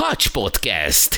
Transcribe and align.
Hacs 0.00 0.28
Podcast. 0.28 1.16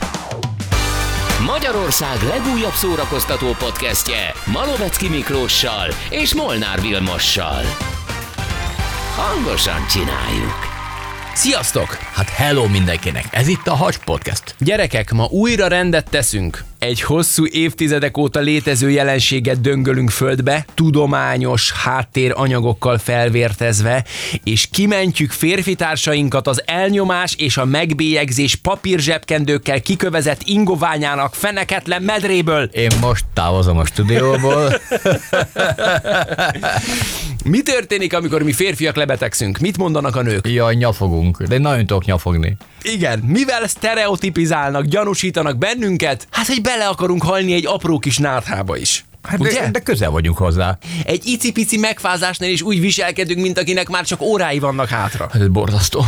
Magyarország 1.47 2.23
legújabb 2.23 2.73
szórakoztató 2.73 3.47
podcastje 3.47 4.33
Malovecki 4.47 5.09
Miklóssal 5.09 5.89
és 6.11 6.35
Molnár 6.35 6.81
Vilmossal. 6.81 7.63
Hangosan 9.17 9.87
csináljuk. 9.87 10.70
Sziasztok! 11.35 11.89
Hát 12.13 12.29
hello 12.29 12.67
mindenkinek! 12.67 13.25
Ez 13.31 13.49
itt 13.49 13.67
a 13.67 13.75
Hacs 13.75 13.99
Podcast. 13.99 14.55
Gyerekek, 14.59 15.13
ma 15.13 15.25
újra 15.25 15.67
rendet 15.67 16.11
teszünk. 16.11 16.65
Egy 16.79 17.01
hosszú 17.01 17.47
évtizedek 17.47 18.19
óta 18.19 18.41
létező 18.41 18.91
jelenséget 18.91 19.61
döngölünk 19.61 20.11
földbe, 20.11 20.65
tudományos 20.75 21.73
háttéranyagokkal 21.73 22.99
felvértezve, 22.99 24.05
és 24.45 24.69
kimentjük 24.71 25.31
férfitársainkat 25.31 26.47
az 26.47 26.63
elnyomás 26.67 27.35
és 27.39 27.57
a 27.57 27.65
megbélyegzés 27.65 28.55
papírzsebkendőkkel 28.55 29.81
kikövezett 29.81 30.41
ingoványának 30.45 31.35
feneketlen 31.35 32.03
medréből. 32.03 32.63
Én 32.63 32.91
most 33.01 33.25
távozom 33.35 33.79
a 33.79 33.85
stúdióból. 33.85 34.73
Mi 37.51 37.63
történik, 37.63 38.15
amikor 38.15 38.43
mi 38.43 38.53
férfiak 38.53 38.97
lebetegszünk? 38.97 39.59
Mit 39.59 39.77
mondanak 39.77 40.17
a 40.17 40.23
nők? 40.23 40.49
Jaj, 40.49 40.75
nyafogunk. 40.75 41.43
De 41.43 41.59
nagyon 41.59 41.87
tudok 41.87 42.05
nyafogni. 42.05 42.57
Igen, 42.83 43.19
mivel 43.19 43.67
sztereotipizálnak, 43.67 44.85
gyanúsítanak 44.85 45.59
bennünket, 45.59 46.27
hát 46.31 46.47
hogy 46.47 46.61
bele 46.61 46.87
akarunk 46.87 47.23
halni 47.23 47.53
egy 47.53 47.67
apró 47.67 47.99
kis 47.99 48.19
náthába 48.19 48.77
is. 48.77 49.05
Hát 49.23 49.41
Ugye? 49.41 49.61
de, 49.61 49.71
de 49.71 49.79
közel 49.81 50.11
vagyunk 50.11 50.37
hozzá. 50.37 50.79
Egy 51.05 51.27
icipici 51.27 51.77
megfázásnál 51.77 52.51
is 52.51 52.63
úgy 52.63 52.81
viselkedünk, 52.81 53.41
mint 53.41 53.59
akinek 53.59 53.89
már 53.89 54.05
csak 54.05 54.23
órái 54.23 54.59
vannak 54.59 54.89
hátra. 54.89 55.29
Hát 55.33 55.43
ez 55.43 55.49
borzasztó. 55.49 56.05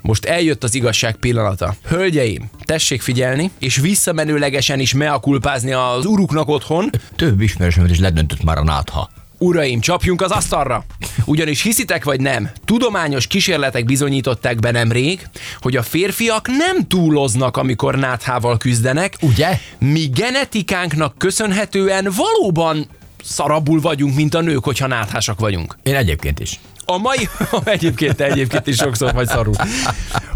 Most 0.00 0.24
eljött 0.24 0.64
az 0.64 0.74
igazság 0.74 1.16
pillanata. 1.16 1.74
Hölgyeim, 1.88 2.50
tessék 2.64 3.02
figyelni, 3.02 3.50
és 3.58 3.76
visszamenőlegesen 3.76 4.80
is 4.80 4.94
meakulpázni 4.94 5.72
az 5.72 6.04
uruknak 6.04 6.48
otthon. 6.48 6.90
Több 7.16 7.40
ismerősömet 7.40 7.90
is 7.90 7.98
ledöntött 7.98 8.42
már 8.42 8.58
a 8.58 8.64
nátha. 8.64 9.10
Uraim, 9.42 9.80
csapjunk 9.80 10.22
az 10.22 10.30
asztalra! 10.30 10.84
Ugyanis 11.24 11.62
hiszitek 11.62 12.04
vagy 12.04 12.20
nem, 12.20 12.50
tudományos 12.64 13.26
kísérletek 13.26 13.84
bizonyították 13.84 14.58
be 14.58 14.70
nemrég, 14.70 15.28
hogy 15.60 15.76
a 15.76 15.82
férfiak 15.82 16.48
nem 16.48 16.86
túloznak, 16.88 17.56
amikor 17.56 17.98
náthával 17.98 18.56
küzdenek, 18.56 19.14
Ugye? 19.20 19.58
mi 19.78 20.10
genetikánknak 20.14 21.18
köszönhetően 21.18 22.12
valóban 22.16 22.86
szarabul 23.22 23.80
vagyunk, 23.80 24.14
mint 24.14 24.34
a 24.34 24.40
nők, 24.40 24.64
hogyha 24.64 24.86
náthásak 24.86 25.38
vagyunk. 25.40 25.76
Én 25.82 25.94
egyébként 25.94 26.40
is. 26.40 26.60
A 26.90 26.98
mai, 26.98 27.28
egyébként 27.64 28.20
egyébként 28.20 28.66
is 28.66 28.76
sokszor 28.76 29.12
vagy 29.12 29.28
szarul. 29.28 29.54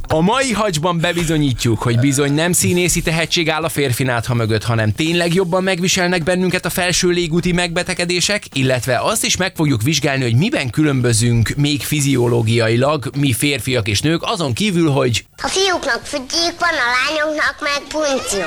A 0.08 0.20
mai 0.20 0.52
hacsban 0.52 0.98
bebizonyítjuk, 0.98 1.82
hogy 1.82 1.98
bizony 1.98 2.32
nem 2.32 2.52
színészi 2.52 3.02
tehetség 3.02 3.50
áll 3.50 3.64
a 3.64 3.68
férfi 3.68 4.02
nátha 4.02 4.34
mögött, 4.34 4.64
hanem 4.64 4.92
tényleg 4.92 5.34
jobban 5.34 5.62
megviselnek 5.62 6.22
bennünket 6.22 6.64
a 6.64 6.70
felső 6.70 7.08
légúti 7.08 7.52
megbetegedések, 7.52 8.44
illetve 8.52 8.98
azt 8.98 9.24
is 9.24 9.36
meg 9.36 9.52
fogjuk 9.56 9.82
vizsgálni, 9.82 10.22
hogy 10.22 10.36
miben 10.36 10.70
különbözünk 10.70 11.52
még 11.56 11.82
fiziológiailag, 11.82 13.10
mi 13.16 13.32
férfiak 13.32 13.88
és 13.88 14.00
nők, 14.00 14.22
azon 14.22 14.52
kívül, 14.52 14.90
hogy 14.90 15.24
A 15.42 15.48
fiúknak 15.48 16.00
fügyék 16.04 16.54
van, 16.58 16.70
a 16.70 16.88
lányoknak 16.96 17.56
meg 17.60 17.80
punció. 17.88 18.44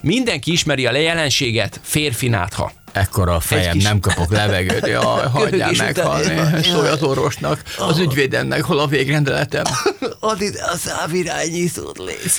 mindenki 0.00 0.52
ismeri 0.52 0.86
a 0.86 0.96
jelenséget, 0.96 1.80
férfi 1.82 2.28
nátha. 2.28 2.72
Ekkora 2.94 3.34
a 3.34 3.40
fejem, 3.40 3.72
kis- 3.72 3.82
nem 3.82 4.00
kapok 4.00 4.30
levegőt. 4.30 4.86
Jaj, 4.96 5.26
hagyjál 5.32 5.72
meghalni. 5.76 6.62
Szólj 6.62 6.88
az 6.88 7.02
orvosnak, 7.02 7.62
az 7.78 7.98
ügyvédemnek, 7.98 8.62
hol 8.62 8.78
a 8.78 8.86
végrendeletem. 8.86 9.64
Add 10.20 10.40
ide 10.40 10.62
a 10.62 10.76
szávirányítót, 10.76 11.98
légy 11.98 12.32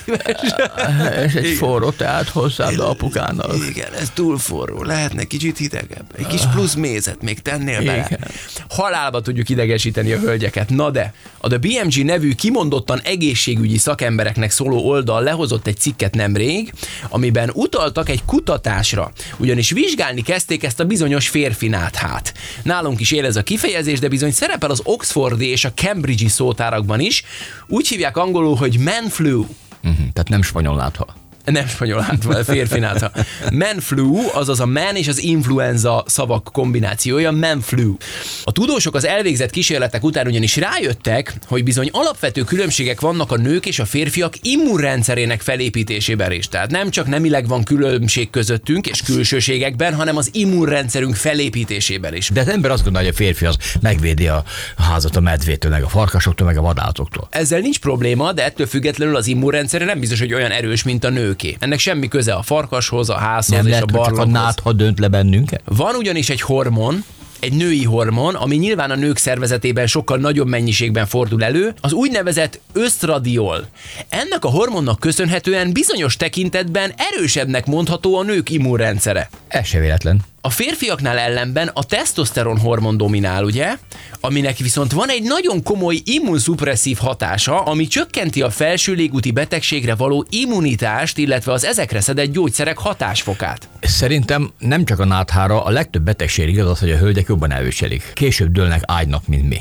És 1.26 1.34
egy 1.34 1.56
forró 1.58 1.90
teát 1.90 2.30
hozzám, 2.30 2.76
de 2.76 2.84
apukának. 2.84 3.54
Igen, 3.70 3.94
ez 3.94 4.10
túl 4.14 4.38
forró, 4.38 4.84
lehetne 4.84 5.24
kicsit 5.24 5.58
hidegebb. 5.58 6.06
Egy 6.18 6.28
kis 6.28 6.42
plusz 6.54 6.74
mézet 6.74 7.22
még 7.22 7.42
tennél 7.42 7.84
bele. 7.84 8.06
Igen. 8.06 8.28
Halálba 8.70 9.22
tudjuk 9.22 9.50
idegesíteni 9.50 10.12
a 10.12 10.20
hölgyeket. 10.20 10.70
Na 10.70 10.90
de, 10.90 11.14
a 11.38 11.48
The 11.48 11.58
BMG 11.58 12.06
nevű 12.06 12.34
kimondottan 12.34 13.00
egészségügyi 13.04 13.78
szakembereknek 13.78 14.52
szóló 14.52 14.88
oldal 14.88 15.24
lehozott 15.24 15.68
egy 15.68 15.78
cikket 15.78 16.16
nemrég, 16.16 16.74
amiben 17.10 17.52
utaltak 17.54 18.10
egy 18.10 18.26
kutatásra, 18.26 19.12
ugyanis 19.38 19.70
vizsgálni 19.72 20.22
kezdték 20.46 20.70
ezt 20.70 20.80
a 20.80 20.86
bizonyos 20.86 21.30
férfi 21.30 21.68
náthát. 21.68 22.34
Nálunk 22.64 23.00
is 23.00 23.12
él 23.12 23.26
ez 23.26 23.36
a 23.36 23.44
kifejezés, 23.44 24.00
de 24.00 24.08
bizony 24.08 24.32
szerepel 24.32 24.70
az 24.70 24.82
Oxfordi 24.84 25.46
és 25.46 25.66
a 25.66 25.74
Cambridge-i 25.74 26.28
szótárakban 26.28 27.00
is. 27.00 27.24
Úgy 27.68 27.88
hívják 27.88 28.18
angolul, 28.18 28.56
hogy 28.56 28.80
man 28.80 29.10
flu. 29.10 29.40
Uh-huh, 29.40 30.12
tehát 30.14 30.30
nem 30.30 30.42
spanyol 30.42 30.76
látva. 30.76 31.25
Nem 31.46 31.68
spanyol 31.68 32.00
hátval, 32.00 32.44
férfi 32.44 32.80
nátha. 32.80 33.12
Man 33.52 33.80
flu, 33.80 34.18
azaz 34.34 34.60
a 34.60 34.66
man 34.66 34.96
és 34.96 35.08
az 35.08 35.24
influenza 35.24 36.04
szavak 36.08 36.50
kombinációja, 36.54 37.32
man 37.32 37.62
flu. 37.62 37.96
A 38.44 38.52
tudósok 38.52 38.96
az 38.96 39.06
elvégzett 39.06 39.50
kísérletek 39.50 40.04
után 40.04 40.28
ugyanis 40.28 40.56
rájöttek, 40.56 41.34
hogy 41.48 41.64
bizony 41.64 41.90
alapvető 41.92 42.44
különbségek 42.44 43.02
vannak 43.02 43.32
a 43.32 43.38
nők 43.38 43.66
és 43.66 43.80
a 43.80 43.86
férfiak 43.86 44.34
immunrendszerének 44.42 45.42
felépítésében 45.42 46.32
is. 46.32 46.48
Tehát 46.48 46.72
nem 46.72 46.90
csak 46.90 47.08
nemileg 47.08 47.48
van 47.48 47.64
különbség 47.64 48.30
közöttünk 48.30 48.88
és 48.88 49.02
külsőségekben, 49.02 49.94
hanem 49.94 50.18
az 50.18 50.30
immunrendszerünk 50.32 51.16
felépítésében 51.16 52.16
is. 52.16 52.30
De 52.30 52.40
az 52.40 52.48
ember 52.48 52.72
azt 52.72 52.84
gondolja, 52.84 53.08
hogy 53.08 53.18
a 53.18 53.24
férfi 53.24 53.46
az 53.46 53.58
megvédi 53.82 54.28
a 54.28 54.44
házat 54.78 55.16
a 55.16 55.20
medvétől, 55.20 55.72
meg 55.72 55.84
a 55.84 55.88
farkasoktól, 55.88 56.48
meg 56.48 56.58
a 56.58 56.62
vadállatoktól. 56.62 57.28
Ezzel 57.32 57.60
nincs 57.60 57.80
probléma, 57.80 58.32
de 58.32 58.44
ettől 58.44 58.68
függetlenül 58.68 59.16
az 59.16 59.28
immunrendszere 59.28 59.86
nem 59.86 60.00
biztos, 60.00 60.20
hogy 60.20 60.34
olyan 60.34 60.52
erős, 60.52 60.84
mint 60.84 61.04
a 61.04 61.10
nőké. 61.42 61.58
Ennek 61.60 61.80
semmi 61.80 62.08
köze 62.08 62.34
a 62.34 62.42
farkashoz, 62.42 63.10
a 63.10 63.18
házhoz 63.18 63.58
Nem 63.58 63.66
és 63.66 63.72
lehet, 63.72 63.84
a 63.84 63.98
hogy 63.98 64.06
csak 64.06 64.14
a 64.14 64.16
barlanghoz. 64.16 64.44
nátha 64.44 64.74
dönt 64.74 65.00
le 65.00 65.08
bennünket? 65.08 65.62
Van 65.66 65.96
ugyanis 65.96 66.30
egy 66.30 66.42
hormon, 66.42 67.04
egy 67.40 67.54
női 67.54 67.84
hormon, 67.84 68.36
ami 68.36 68.56
nyilván 68.56 68.92
a 68.92 68.96
nők 68.96 69.18
szervezetében 69.18 69.88
sokkal 69.88 70.18
nagyobb 70.18 70.48
mennyiségben 70.48 71.06
fordul 71.06 71.44
elő, 71.44 71.74
az 71.82 71.94
úgynevezett 71.94 72.60
ösztradiol. 72.74 73.68
Ennek 74.10 74.46
a 74.46 74.50
hormonnak 74.50 75.00
köszönhetően 75.00 75.74
bizonyos 75.74 76.16
tekintetben 76.16 76.94
erősebbnek 76.96 77.66
mondható 77.66 78.16
a 78.18 78.24
nők 78.24 78.50
immunrendszere. 78.50 79.30
Ez 79.48 79.66
se 79.66 79.80
véletlen. 79.80 80.20
A 80.46 80.50
férfiaknál 80.50 81.18
ellenben 81.18 81.72
a 81.74 81.84
tesztoszteron 81.84 82.58
hormon 82.58 82.98
dominál, 82.98 83.44
ugye? 83.44 83.76
Aminek 84.20 84.58
viszont 84.58 84.92
van 84.92 85.10
egy 85.10 85.24
nagyon 85.24 85.64
komoly 85.64 86.02
immunszupresszív 86.04 86.98
hatása, 86.98 87.62
ami 87.62 87.88
csökkenti 87.88 88.42
a 88.42 88.50
felső 88.50 88.94
légúti 88.94 89.32
betegségre 89.32 89.96
való 89.96 90.26
immunitást, 90.30 91.18
illetve 91.18 91.52
az 91.52 91.66
ezekre 91.66 92.02
szedett 92.02 92.32
gyógyszerek 92.32 92.78
hatásfokát. 92.78 93.70
Szerintem 93.82 94.52
nem 94.60 94.86
csak 94.86 95.00
a 95.00 95.06
náthára, 95.06 95.64
a 95.64 95.70
legtöbb 95.70 96.04
betegség 96.04 96.50
igaz 96.50 96.70
az, 96.70 96.80
hogy 96.80 96.92
a 96.92 96.98
hölgyek 96.98 97.28
jobban 97.28 97.52
elviselik. 97.52 98.12
Később 98.14 98.52
dőlnek 98.52 98.82
ágynak, 98.86 99.28
mint 99.28 99.48
mi. 99.48 99.60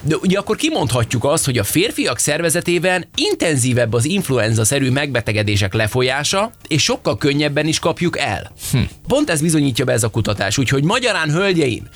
De 0.00 0.16
ugye 0.16 0.38
akkor 0.38 0.56
kimondhatjuk 0.56 1.24
azt, 1.24 1.44
hogy 1.44 1.58
a 1.58 1.64
férfiak 1.64 2.18
szervezetében 2.18 3.04
intenzívebb 3.14 3.92
az 3.92 4.04
influenza-szerű 4.04 4.90
megbetegedések 4.90 5.74
lefolyása, 5.74 6.50
és 6.68 6.82
sokkal 6.82 7.18
könnyebben 7.18 7.66
is 7.66 7.78
kapjuk 7.78 8.18
el. 8.18 8.52
Hm. 8.70 8.78
Pont 9.08 9.30
ez 9.30 9.40
bizonyítja 9.40 9.84
be 9.84 9.92
ez 9.92 10.02
a 10.02 10.10
kutatás, 10.10 10.58
úgyhogy 10.58 10.84
magyarán 10.84 11.30
hölgyeim, 11.30 11.88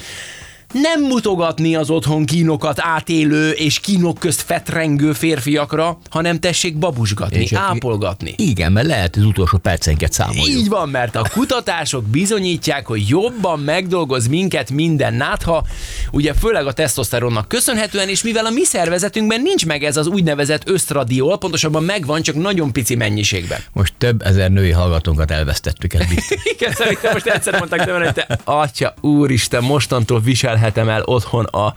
nem 0.81 1.03
mutogatni 1.03 1.75
az 1.75 1.91
otthon 1.91 2.25
kínokat 2.25 2.81
átélő 2.81 3.50
és 3.50 3.81
kínok 3.81 4.19
közt 4.19 4.42
fetrengő 4.42 5.12
férfiakra, 5.12 5.98
hanem 6.10 6.41
tessék 6.41 6.76
babusgatni, 6.76 7.41
És- 7.41 7.53
ápolgatni. 7.53 8.34
Igen, 8.37 8.72
mert 8.72 8.87
lehet 8.87 9.16
az 9.16 9.25
utolsó 9.25 9.59
percenket 9.59 10.12
számoljuk. 10.12 10.47
Így 10.59 10.69
van, 10.69 10.88
mert 10.88 11.16
a 11.16 11.28
kutatások 11.32 12.04
bizonyítják, 12.04 12.87
hogy 12.87 13.09
jobban 13.09 13.60
megdolgoz 13.60 14.26
minket 14.26 14.70
minden 14.70 15.14
nátha, 15.14 15.64
ugye 16.10 16.34
főleg 16.34 16.66
a 16.66 16.72
tesztoszteronnak 16.72 17.48
köszönhetően, 17.48 18.08
és 18.08 18.22
mivel 18.22 18.47
a 18.47 18.50
mi 18.50 18.64
szervezetünkben 18.64 19.43
nincs 19.43 19.66
meg 19.66 19.82
ez 19.84 19.97
az 19.97 20.06
úgynevezett 20.06 20.69
ösztradiol, 20.69 21.38
pontosabban 21.38 21.84
megvan, 21.84 22.23
csak 22.23 22.34
nagyon 22.34 22.73
pici 22.73 22.94
mennyiségben. 22.94 23.61
Most 23.73 23.94
több 23.99 24.23
ezer 24.23 24.50
női 24.50 24.70
hallgatónkat 24.70 25.31
elvesztettük, 25.31 25.94
biztos. 26.08 26.44
Igen, 26.58 26.73
szerintem 26.73 27.12
most 27.12 27.26
egyszer 27.26 27.58
mondták 27.58 27.90
hogy 27.90 28.12
te, 28.12 28.38
atya, 28.44 28.94
úristen, 29.00 29.62
mostantól 29.62 30.20
viselhetem 30.66 30.88
el 30.88 31.02
otthon 31.04 31.44
a 31.44 31.74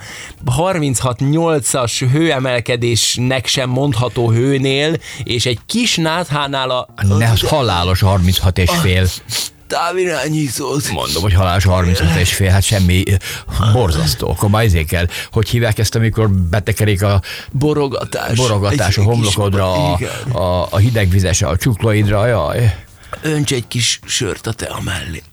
36-8-as 0.58 2.08
hőemelkedésnek 2.12 3.46
sem 3.48 3.70
mondható 3.70 4.32
hőnél, 4.32 4.96
és 5.24 5.46
egy 5.46 5.60
kis 5.66 5.96
náthánál 5.96 6.70
a 6.70 6.88
Ne, 7.18 7.30
az 7.30 7.42
halálos 7.42 8.00
36 8.02 8.58
és 8.58 8.70
fél. 8.82 9.08
távirányítót. 9.68 10.90
Mondom, 10.92 11.22
hogy 11.22 11.34
halálos 11.34 11.64
36 11.66 12.16
és 12.20 12.34
fél, 12.34 12.50
hát 12.50 12.64
semmi 12.64 13.04
eh, 13.06 13.18
borzasztó. 13.74 14.30
Akkor 14.30 14.50
már 14.50 14.66
kell, 14.88 15.08
hogy 15.32 15.50
hívják 15.50 15.78
ezt, 15.80 15.96
amikor 15.96 16.30
betekerik 16.30 17.04
a 17.04 17.22
Borogatás. 17.52 18.38
borogatás 18.38 18.98
a 18.98 19.02
Egy- 19.02 19.08
kis- 19.08 19.16
homlokodra, 19.16 19.92
a, 19.94 19.98
a, 20.32 20.68
a 20.72 20.78
hidegvizes, 20.78 21.42
a 21.42 21.58
csuklóidra, 21.58 22.26
jaj. 22.26 22.76
Önts 23.22 23.52
egy 23.52 23.68
kis 23.68 24.00
sört 24.06 24.48
a 24.48 24.52
tea 24.54 24.80
mellé. 24.84 25.24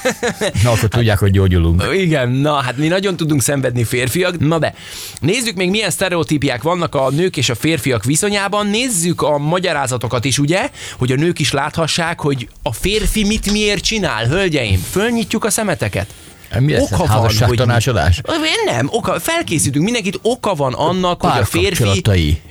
Na, 0.62 0.70
akkor 0.70 0.88
tudják, 0.88 1.18
hogy 1.18 1.30
gyógyulunk. 1.30 1.84
Igen, 1.94 2.28
na 2.28 2.54
hát 2.54 2.76
mi 2.76 2.86
nagyon 2.86 3.16
tudunk 3.16 3.42
szenvedni 3.42 3.84
férfiak. 3.84 4.38
Na 4.38 4.58
de, 4.58 4.74
nézzük 5.20 5.56
még 5.56 5.70
milyen 5.70 5.90
sztereotípiák 5.90 6.62
vannak 6.62 6.94
a 6.94 7.10
nők 7.10 7.36
és 7.36 7.48
a 7.48 7.54
férfiak 7.54 8.04
viszonyában. 8.04 8.66
Nézzük 8.66 9.22
a 9.22 9.38
magyarázatokat 9.38 10.24
is, 10.24 10.38
ugye, 10.38 10.70
hogy 10.98 11.12
a 11.12 11.16
nők 11.16 11.38
is 11.38 11.52
láthassák, 11.52 12.20
hogy 12.20 12.48
a 12.62 12.72
férfi 12.72 13.24
mit 13.24 13.50
miért 13.50 13.82
csinál, 13.82 14.26
hölgyeim. 14.26 14.84
Fölnyitjuk 14.90 15.44
a 15.44 15.50
szemeteket. 15.50 16.14
Mi 16.58 16.72
lesz 16.72 16.90
ez, 16.90 16.98
házasságtanácsadás? 16.98 18.20
Nem, 18.64 18.88
oka, 18.90 19.20
felkészítünk 19.20 19.84
mindenkit, 19.84 20.18
oka 20.22 20.54
van 20.54 20.72
annak, 20.74 21.22
hogy 21.22 21.40
a 21.40 21.44
férfi 21.44 22.04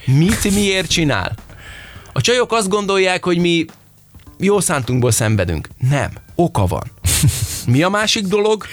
mit 0.06 0.54
miért 0.54 0.90
csinál. 0.90 1.36
A 2.14 2.22
csajok 2.22 2.52
azt 2.52 2.70
gondolják, 2.70 3.24
hogy 3.24 3.38
mi 3.38 3.66
jó 4.38 4.60
szántunkból 4.60 5.12
szenvedünk. 5.12 5.68
Nem, 5.90 6.12
oka 6.36 6.66
van. 6.66 6.92
Mi 7.68 7.84
a 7.84 7.90
másik 7.90 8.26
dolog? 8.26 8.66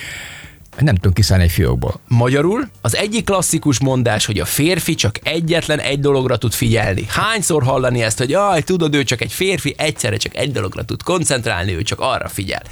Nem 0.79 0.95
tudom 0.95 1.13
kiszállni 1.13 1.45
egy 1.45 1.51
fiókból. 1.51 2.01
Magyarul 2.09 2.69
az 2.81 2.97
egyik 2.97 3.25
klasszikus 3.25 3.81
mondás, 3.81 4.27
hogy 4.27 4.39
a 4.39 4.45
férfi 4.45 4.95
csak 4.95 5.19
egyetlen 5.23 5.81
egy 5.81 6.01
dologra 6.01 6.37
tud 6.37 6.53
figyelni. 6.53 7.05
Hányszor 7.09 7.63
hallani 7.63 8.03
ezt, 8.03 8.19
hogy 8.19 8.31
jaj, 8.31 8.63
tudod, 8.63 8.95
ő 8.95 9.03
csak 9.03 9.21
egy 9.21 9.33
férfi, 9.33 9.75
egyszerre 9.79 10.17
csak 10.17 10.37
egy 10.37 10.53
dologra 10.53 10.85
tud 10.85 11.03
koncentrálni, 11.03 11.75
ő 11.75 11.83
csak 11.83 12.01
arra 12.01 12.29
figyel. 12.29 12.63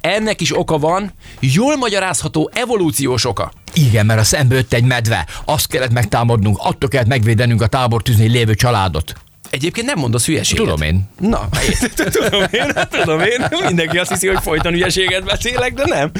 Ennek 0.00 0.40
is 0.40 0.58
oka 0.58 0.78
van, 0.78 1.12
jól 1.40 1.76
magyarázható 1.76 2.50
evolúciós 2.54 3.24
oka. 3.24 3.52
Igen, 3.74 4.06
mert 4.06 4.20
a 4.20 4.24
szembe 4.24 4.54
jött 4.54 4.72
egy 4.72 4.84
medve. 4.84 5.26
Azt 5.44 5.66
kellett 5.66 5.92
megtámadnunk, 5.92 6.56
attól 6.60 6.88
kellett 6.88 7.06
megvédenünk 7.06 7.62
a 7.62 7.66
tábortűznél 7.66 8.30
lévő 8.30 8.54
családot. 8.54 9.14
Egyébként 9.54 9.86
nem 9.86 9.98
mondasz 9.98 10.26
hülyeséget. 10.26 10.64
Tudom 10.64 10.82
én. 10.82 11.08
Na, 11.20 11.48
tudom 12.18 12.42
én, 12.50 12.72
tudom 12.90 13.20
én. 13.20 13.46
Mindenki 13.66 13.98
azt 13.98 14.10
hiszi, 14.10 14.26
hogy 14.26 14.42
folyton 14.42 14.72
hülyeséget 14.72 15.24
beszélek, 15.24 15.74
de 15.74 15.84
nem. 15.86 16.10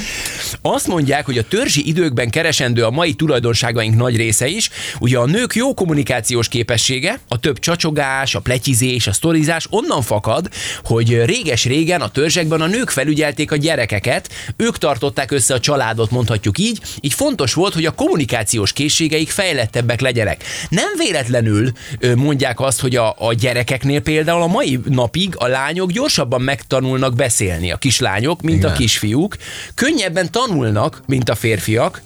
Azt 0.63 0.87
mondják, 0.87 1.25
hogy 1.25 1.39
a 1.39 1.43
törzsi 1.49 1.89
időkben 1.89 2.31
keresendő 2.31 2.85
a 2.85 2.91
mai 2.91 3.15
tulajdonságaink 3.15 3.97
nagy 3.97 4.17
része 4.17 4.47
is. 4.47 4.71
Ugye 5.01 5.19
a 5.19 5.27
nők 5.27 5.55
jó 5.55 5.75
kommunikációs 5.75 6.49
képessége, 6.49 7.19
a 7.29 7.41
több 7.41 7.59
csacsogás, 7.59 8.35
a 8.35 8.41
pletyizés, 8.41 9.07
a 9.07 9.13
sztorizás 9.13 9.67
onnan 9.71 10.03
fakad, 10.03 10.49
hogy 10.85 11.25
réges-régen 11.25 12.01
a 12.01 12.09
törzsekben 12.09 12.61
a 12.61 12.67
nők 12.67 12.91
felügyelték 12.91 13.53
a 13.53 13.57
gyerekeket, 13.57 14.29
ők 14.57 14.79
tartották 14.79 15.31
össze 15.31 15.55
a 15.55 15.61
családot, 15.61 16.11
mondhatjuk 16.11 16.59
így, 16.59 16.81
így 17.01 17.15
fontos 17.15 17.55
volt, 17.55 17.75
hogy 17.75 17.87
a 17.87 17.91
kommunikációs 17.91 18.73
készségeik 18.73 19.31
fejlettebbek 19.31 20.01
legyenek. 20.01 20.45
Nem 20.69 20.93
véletlenül 20.97 21.73
mondják 22.15 22.61
azt, 22.61 22.81
hogy 22.81 22.97
a, 22.97 23.15
a 23.26 23.32
gyerekeknél 23.32 24.00
például 24.00 24.43
a 24.43 24.47
mai 24.47 24.81
napig 24.85 25.35
a 25.38 25.47
lányok 25.47 25.91
gyorsabban 25.91 26.41
megtanulnak 26.43 27.15
beszélni, 27.15 27.73
a 27.73 27.76
kislányok, 27.76 28.43
mint 28.43 28.59
Igen. 28.59 28.71
a 28.71 28.75
kisfiúk. 28.75 29.37
Könnyebben 29.75 30.31
tanulnak, 30.31 31.03
mint 31.06 31.29
a 31.29 31.35
férfiak, 31.35 32.03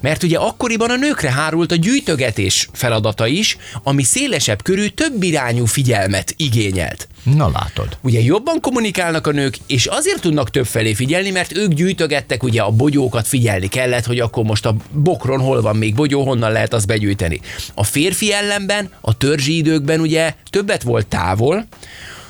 mert 0.00 0.22
ugye 0.22 0.38
akkoriban 0.38 0.90
a 0.90 0.96
nőkre 0.96 1.30
hárult 1.30 1.72
a 1.72 1.76
gyűjtögetés 1.76 2.68
feladata 2.72 3.26
is, 3.26 3.56
ami 3.82 4.02
szélesebb 4.02 4.62
körű, 4.62 4.86
több 4.86 5.22
irányú 5.22 5.64
figyelmet 5.64 6.34
igényelt. 6.36 7.08
Na 7.22 7.50
látod. 7.50 7.98
Ugye 8.02 8.20
jobban 8.20 8.60
kommunikálnak 8.60 9.26
a 9.26 9.30
nők, 9.30 9.56
és 9.66 9.86
azért 9.86 10.20
tudnak 10.20 10.50
több 10.50 10.66
felé 10.66 10.94
figyelni, 10.94 11.30
mert 11.30 11.56
ők 11.56 11.72
gyűjtögettek, 11.72 12.42
ugye 12.42 12.62
a 12.62 12.70
bogyókat 12.70 13.26
figyelni 13.26 13.68
kellett, 13.68 14.04
hogy 14.04 14.20
akkor 14.20 14.44
most 14.44 14.66
a 14.66 14.76
bokron 14.92 15.40
hol 15.40 15.60
van 15.60 15.76
még 15.76 15.94
bogyó, 15.94 16.24
honnan 16.24 16.52
lehet 16.52 16.74
azt 16.74 16.86
begyűjteni. 16.86 17.40
A 17.74 17.84
férfi 17.84 18.32
ellenben, 18.32 18.90
a 19.00 19.16
törzsi 19.16 19.56
időkben 19.56 20.00
ugye 20.00 20.34
többet 20.50 20.82
volt 20.82 21.06
távol, 21.06 21.66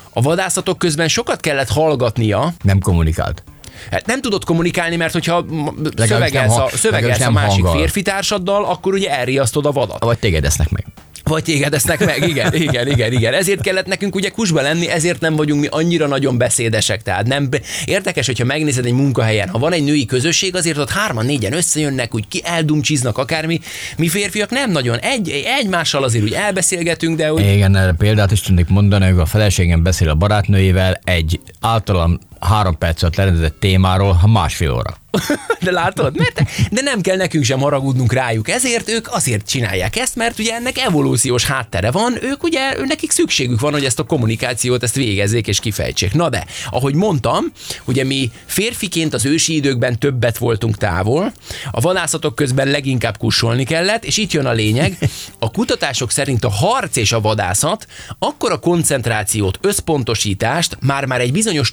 a 0.09 0.21
vadászatok 0.21 0.77
közben 0.77 1.07
sokat 1.07 1.39
kellett 1.39 1.69
hallgatnia, 1.69 2.53
Nem 2.61 2.79
kommunikált. 2.79 3.43
Hát 3.91 4.05
nem 4.05 4.21
tudod 4.21 4.43
kommunikálni, 4.43 4.95
mert 4.95 5.13
hogyha 5.13 5.41
nem 5.41 5.75
szövegelsz, 5.95 6.57
a, 6.57 6.69
szövegelsz 6.73 7.19
legalábbis 7.19 7.25
a 7.25 7.31
másik 7.31 7.63
hanggal. 7.63 7.81
férfi 7.81 8.01
társaddal, 8.01 8.65
akkor 8.65 8.93
ugye 8.93 9.09
elriasztod 9.09 9.65
a 9.65 9.71
vadat. 9.71 10.03
Vagy 10.03 10.19
téged 10.19 10.45
esznek 10.45 10.69
meg. 10.69 10.85
Vagy 11.27 11.43
téged 11.43 11.73
esznek 11.73 12.05
meg, 12.05 12.29
igen, 12.29 12.53
igen, 12.53 12.87
igen, 12.87 13.11
igen. 13.11 13.33
Ezért 13.33 13.61
kellett 13.61 13.85
nekünk 13.85 14.15
ugye 14.15 14.29
kusba 14.29 14.61
lenni, 14.61 14.89
ezért 14.89 15.21
nem 15.21 15.35
vagyunk 15.35 15.61
mi 15.61 15.67
annyira 15.69 16.07
nagyon 16.07 16.37
beszédesek. 16.37 17.03
Tehát 17.03 17.27
nem 17.27 17.49
érdekes, 17.85 18.25
hogyha 18.25 18.45
megnézed 18.45 18.85
egy 18.85 18.93
munkahelyen, 18.93 19.49
ha 19.49 19.59
van 19.59 19.73
egy 19.73 19.83
női 19.83 20.05
közösség, 20.05 20.55
azért 20.55 20.77
ott 20.77 20.89
hárman, 20.89 21.25
négyen 21.25 21.53
összejönnek, 21.53 22.15
úgy 22.15 22.27
ki 22.27 22.41
eldumcsiznak 22.43 23.17
akármi. 23.17 23.59
Mi 23.97 24.07
férfiak 24.07 24.49
nem 24.49 24.71
nagyon. 24.71 24.97
Egy, 24.97 25.43
egymással 25.59 26.03
azért 26.03 26.23
úgy 26.23 26.33
elbeszélgetünk, 26.33 27.17
de 27.17 27.33
úgy 27.33 27.41
Igen, 27.41 27.75
erre 27.75 27.93
példát 27.93 28.31
is 28.31 28.41
tudnék 28.41 28.67
mondani, 28.67 29.05
hogy 29.05 29.19
a 29.19 29.25
feleségem 29.25 29.83
beszél 29.83 30.09
a 30.09 30.15
barátnőjével 30.15 30.99
egy 31.03 31.39
általam 31.61 32.19
három 32.39 32.77
perc 32.77 33.01
alatt 33.03 33.15
lerendezett 33.15 33.59
témáról, 33.59 34.13
ha 34.13 34.27
másfél 34.27 34.71
óra. 34.71 34.97
De 35.63 35.71
látod? 35.71 36.17
Mert, 36.17 36.41
de 36.71 36.81
nem 36.81 37.01
kell 37.01 37.15
nekünk 37.15 37.43
sem 37.43 37.59
haragudnunk 37.59 38.13
rájuk. 38.13 38.49
Ezért 38.49 38.89
ők 38.89 39.07
azért 39.11 39.47
csinálják 39.47 39.95
ezt, 39.95 40.15
mert 40.15 40.39
ugye 40.39 40.53
ennek 40.53 40.77
evolúciós 40.77 41.45
háttere 41.45 41.91
van. 41.91 42.17
Ők 42.21 42.43
ugye, 42.43 42.75
nekik 42.85 43.11
szükségük 43.11 43.59
van, 43.59 43.71
hogy 43.71 43.85
ezt 43.85 43.99
a 43.99 44.03
kommunikációt 44.03 44.83
ezt 44.83 44.95
végezzék 44.95 45.47
és 45.47 45.59
kifejtsék. 45.59 46.13
Na 46.13 46.29
de, 46.29 46.45
ahogy 46.69 46.95
mondtam, 46.95 47.45
ugye 47.85 48.03
mi 48.03 48.31
férfiként 48.45 49.13
az 49.13 49.25
ősi 49.25 49.55
időkben 49.55 49.99
többet 49.99 50.37
voltunk 50.37 50.77
távol, 50.77 51.33
a 51.71 51.81
vadászatok 51.81 52.35
közben 52.35 52.67
leginkább 52.67 53.17
kussolni 53.17 53.63
kellett, 53.63 54.05
és 54.05 54.17
itt 54.17 54.31
jön 54.31 54.45
a 54.45 54.51
lényeg. 54.51 54.97
A 55.39 55.51
kutatások 55.51 56.11
szerint 56.11 56.43
a 56.43 56.49
harc 56.49 56.95
és 56.95 57.11
a 57.11 57.21
vadászat 57.21 57.87
akkor 58.19 58.51
a 58.51 58.59
koncentrációt, 58.59 59.57
összpontosítást, 59.61 60.77
már-már 60.79 61.21
egy 61.21 61.31
bizonyos 61.31 61.71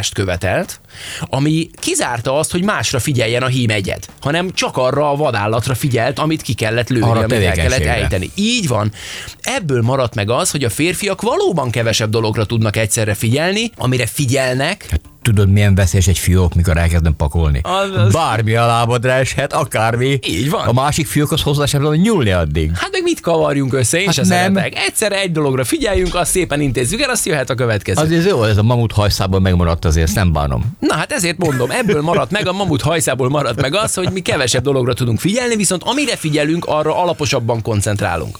csőlátást 0.00 0.14
követelt, 0.14 0.80
ami 1.20 1.70
kizárta 1.74 2.38
azt, 2.38 2.50
hogy 2.50 2.64
másra 2.64 2.98
figyeljen 2.98 3.42
a 3.42 3.46
hím 3.46 3.70
egyed, 3.70 4.06
hanem 4.20 4.52
csak 4.52 4.76
arra 4.76 5.10
a 5.10 5.16
vadállatra 5.16 5.74
figyelt, 5.74 6.18
amit 6.18 6.42
ki 6.42 6.54
kellett 6.54 6.88
lőni, 6.88 7.04
Arra 7.04 7.20
amit 7.20 7.32
el 7.32 7.52
kellett 7.52 7.84
ejteni. 7.84 8.30
Így 8.34 8.68
van. 8.68 8.92
Ebből 9.40 9.82
maradt 9.82 10.14
meg 10.14 10.30
az, 10.30 10.50
hogy 10.50 10.64
a 10.64 10.70
férfiak 10.70 11.22
valóban 11.22 11.70
kevesebb 11.70 12.10
dologra 12.10 12.44
tudnak 12.44 12.76
egyszerre 12.76 13.14
figyelni, 13.14 13.70
amire 13.76 14.06
figyelnek, 14.06 15.00
Tudod, 15.22 15.48
milyen 15.50 15.74
veszélyes 15.74 16.06
egy 16.06 16.18
fiók, 16.18 16.54
mikor 16.54 16.76
elkezdem 16.76 17.16
pakolni? 17.16 17.60
Az- 17.62 17.96
az- 18.06 18.12
Bármi 18.12 18.54
a 18.54 18.66
lábadra 18.66 19.10
eshet, 19.10 19.52
akármi. 19.52 20.18
Így 20.26 20.50
van. 20.50 20.66
A 20.68 20.72
másik 20.72 21.06
fiókhoz 21.06 21.42
hozzá 21.42 21.64
sem 21.66 21.80
tudom 21.80 21.94
nyúlni 21.94 22.30
addig. 22.30 22.70
Hát 22.74 22.90
meg 22.92 23.02
mit 23.02 23.20
kavarjunk 23.20 23.72
össze, 23.74 23.98
én 23.98 24.04
hát 24.06 24.14
se 24.14 24.20
nem. 24.26 24.54
szeretek. 24.54 24.78
Egyszerre 24.86 25.20
egy 25.20 25.32
dologra 25.32 25.64
figyeljünk, 25.64 26.14
azt 26.14 26.30
szépen 26.30 26.60
intézzük 26.60 27.00
el, 27.00 27.10
azt 27.10 27.26
jöhet 27.26 27.50
a 27.50 27.54
következő. 27.54 28.02
Azért 28.02 28.28
jó, 28.28 28.42
ez 28.44 28.56
a 28.56 28.62
mamut 28.62 28.92
hajszából 28.92 29.40
megmaradt 29.40 29.84
azért, 29.84 30.14
nem 30.14 30.32
bánom. 30.32 30.76
Na 30.78 30.94
hát 30.94 31.12
ezért 31.12 31.38
mondom, 31.38 31.70
ebből 31.70 32.02
maradt 32.02 32.30
meg, 32.30 32.46
a 32.46 32.52
mamut 32.52 32.82
hajszából 32.82 33.28
maradt 33.28 33.60
meg 33.60 33.74
az, 33.74 33.94
hogy 33.94 34.10
mi 34.12 34.20
kevesebb 34.20 34.62
dologra 34.62 34.94
tudunk 34.94 35.20
figyelni, 35.20 35.56
viszont 35.56 35.82
amire 35.82 36.16
figyelünk, 36.16 36.64
arra 36.64 37.02
alaposabban 37.02 37.62
koncentrálunk. 37.62 38.38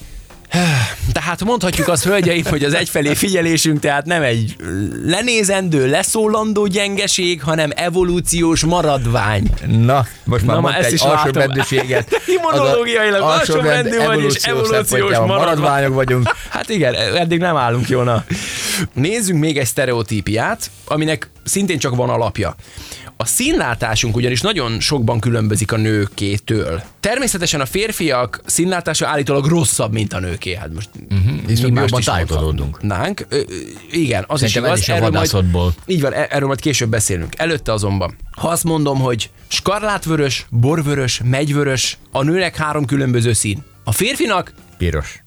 Tehát 1.12 1.44
mondhatjuk 1.44 1.88
azt, 1.88 2.04
hölgyeim, 2.04 2.44
hogy 2.44 2.64
az 2.64 2.74
egyfelé 2.74 3.14
figyelésünk 3.14 3.80
tehát 3.80 4.04
nem 4.04 4.22
egy 4.22 4.56
lenézendő, 5.04 5.88
leszólandó 5.90 6.66
gyengeség, 6.66 7.42
hanem 7.42 7.70
evolúciós 7.74 8.64
maradvány. 8.64 9.50
Na, 9.66 10.06
most 10.24 10.44
már 10.44 10.56
Na, 10.56 10.62
mondta 10.62 10.80
ezt 10.80 10.92
egy 10.92 11.00
alsórendűséget. 11.08 12.22
Immunológiailag 12.26 13.22
alsóbrendű 13.38 13.96
vagy, 13.96 14.24
és 14.24 14.34
evolúciós 14.34 15.00
maradvány. 15.00 15.26
maradványok 15.26 15.94
vagyunk. 15.94 16.28
Hát 16.50 16.68
igen, 16.68 16.94
eddig 16.94 17.38
nem 17.38 17.56
állunk 17.56 17.88
jól. 17.88 18.24
Nézzünk 18.92 19.40
még 19.40 19.58
egy 19.58 19.66
sztereotípiát, 19.66 20.70
aminek 20.84 21.30
szintén 21.44 21.78
csak 21.78 21.94
van 21.96 22.08
alapja. 22.10 22.54
A 23.20 23.24
színlátásunk 23.24 24.16
ugyanis 24.16 24.40
nagyon 24.40 24.80
sokban 24.80 25.20
különbözik 25.20 25.72
a 25.72 25.76
nőkétől. 25.76 26.82
Természetesen 27.00 27.60
a 27.60 27.66
férfiak 27.66 28.40
színlátása 28.46 29.06
állítólag 29.06 29.46
rosszabb, 29.46 29.92
mint 29.92 30.12
a 30.12 30.20
nőké. 30.20 30.54
Hát 30.54 30.74
most 30.74 30.88
uh-huh. 31.10 31.46
Viszont 31.46 31.76
jobban 31.76 32.00
tájékozódunk. 32.00 32.82
Nánk. 32.82 33.26
Ö, 33.28 33.40
igen, 33.90 34.24
az 34.26 34.38
Szerintem 34.38 34.64
igaz. 34.64 34.78
is 34.78 34.88
a 34.88 34.92
erről 34.92 35.10
majd, 35.10 35.72
így 35.86 36.00
van, 36.00 36.12
e- 36.12 36.26
erről 36.30 36.46
majd 36.46 36.60
később 36.60 36.88
beszélünk. 36.88 37.34
Előtte 37.36 37.72
azonban, 37.72 38.16
ha 38.36 38.48
azt 38.48 38.64
mondom, 38.64 39.00
hogy 39.00 39.30
skarlátvörös, 39.48 40.46
borvörös, 40.50 41.20
megyvörös, 41.24 41.98
a 42.10 42.22
nőnek 42.22 42.56
három 42.56 42.84
különböző 42.84 43.32
szín. 43.32 43.64
A 43.84 43.92
férfinak 43.92 44.52
Piros. 44.80 45.22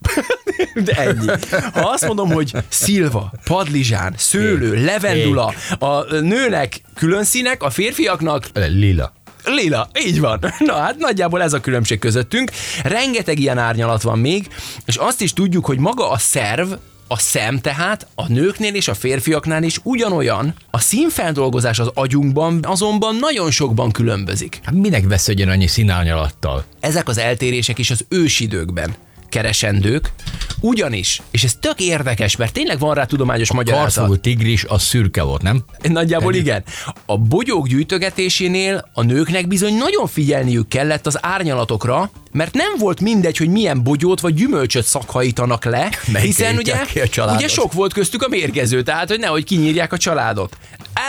de 0.84 0.92
ennyi. 0.92 1.26
Ha 1.72 1.88
azt 1.88 2.06
mondom, 2.06 2.32
hogy 2.32 2.52
szilva, 2.68 3.32
padlizsán, 3.44 4.14
szőlő, 4.16 4.84
levendula, 4.84 5.54
a 5.78 6.14
nőnek 6.14 6.80
külön 6.94 7.24
színek, 7.24 7.62
a 7.62 7.70
férfiaknak 7.70 8.46
Lila. 8.54 9.12
Lila, 9.44 9.88
így 10.06 10.20
van. 10.20 10.38
Na 10.58 10.74
hát 10.74 10.98
nagyjából 10.98 11.42
ez 11.42 11.52
a 11.52 11.60
különbség 11.60 11.98
közöttünk. 11.98 12.50
Rengeteg 12.82 13.38
ilyen 13.38 13.58
árnyalat 13.58 14.02
van 14.02 14.18
még, 14.18 14.48
és 14.84 14.96
azt 14.96 15.20
is 15.20 15.32
tudjuk, 15.32 15.64
hogy 15.64 15.78
maga 15.78 16.10
a 16.10 16.18
szerv, 16.18 16.72
a 17.08 17.18
szem 17.18 17.60
tehát 17.60 18.06
a 18.14 18.28
nőknél 18.28 18.74
és 18.74 18.88
a 18.88 18.94
férfiaknál 18.94 19.62
is 19.62 19.80
ugyanolyan. 19.82 20.54
A 20.70 20.78
színfeldolgozás 20.78 21.78
az 21.78 21.90
agyunkban 21.94 22.60
azonban 22.62 23.16
nagyon 23.16 23.50
sokban 23.50 23.90
különbözik. 23.90 24.60
Hát 24.64 24.74
minek 24.74 25.08
vesződjön 25.08 25.48
annyi 25.48 25.66
színárnyalattal? 25.66 26.64
Ezek 26.80 27.08
az 27.08 27.18
eltérések 27.18 27.78
is 27.78 27.90
az 27.90 28.04
ősidőkben 28.08 28.94
keresendők, 29.34 30.12
ugyanis, 30.60 31.22
és 31.30 31.44
ez 31.44 31.54
tök 31.60 31.80
érdekes, 31.80 32.36
mert 32.36 32.52
tényleg 32.52 32.78
van 32.78 32.94
rá 32.94 33.04
tudományos 33.04 33.52
magyarázat. 33.52 33.94
Karszagú 33.94 34.16
tigris 34.16 34.64
az 34.64 34.82
szürke 34.82 35.22
volt, 35.22 35.42
nem? 35.42 35.64
Nagyjából 35.82 36.34
igen. 36.34 36.64
A 37.06 37.18
bogyók 37.18 37.68
gyűjtögetésénél 37.68 38.88
a 38.92 39.02
nőknek 39.02 39.48
bizony 39.48 39.74
nagyon 39.74 40.06
figyelniük 40.06 40.68
kellett 40.68 41.06
az 41.06 41.18
árnyalatokra, 41.20 42.10
mert 42.32 42.54
nem 42.54 42.72
volt 42.78 43.00
mindegy, 43.00 43.36
hogy 43.36 43.48
milyen 43.48 43.82
bogyót 43.82 44.20
vagy 44.20 44.34
gyümölcsöt 44.34 44.84
szakhajítanak 44.84 45.64
le, 45.64 45.90
hiszen 46.20 46.56
ugye, 46.56 46.74
a 47.16 47.34
ugye 47.34 47.48
sok 47.48 47.72
volt 47.72 47.92
köztük 47.92 48.22
a 48.22 48.28
mérgező, 48.28 48.82
tehát 48.82 49.08
hogy 49.08 49.18
nehogy 49.18 49.44
kinyírják 49.44 49.92
a 49.92 49.96
családot. 49.96 50.56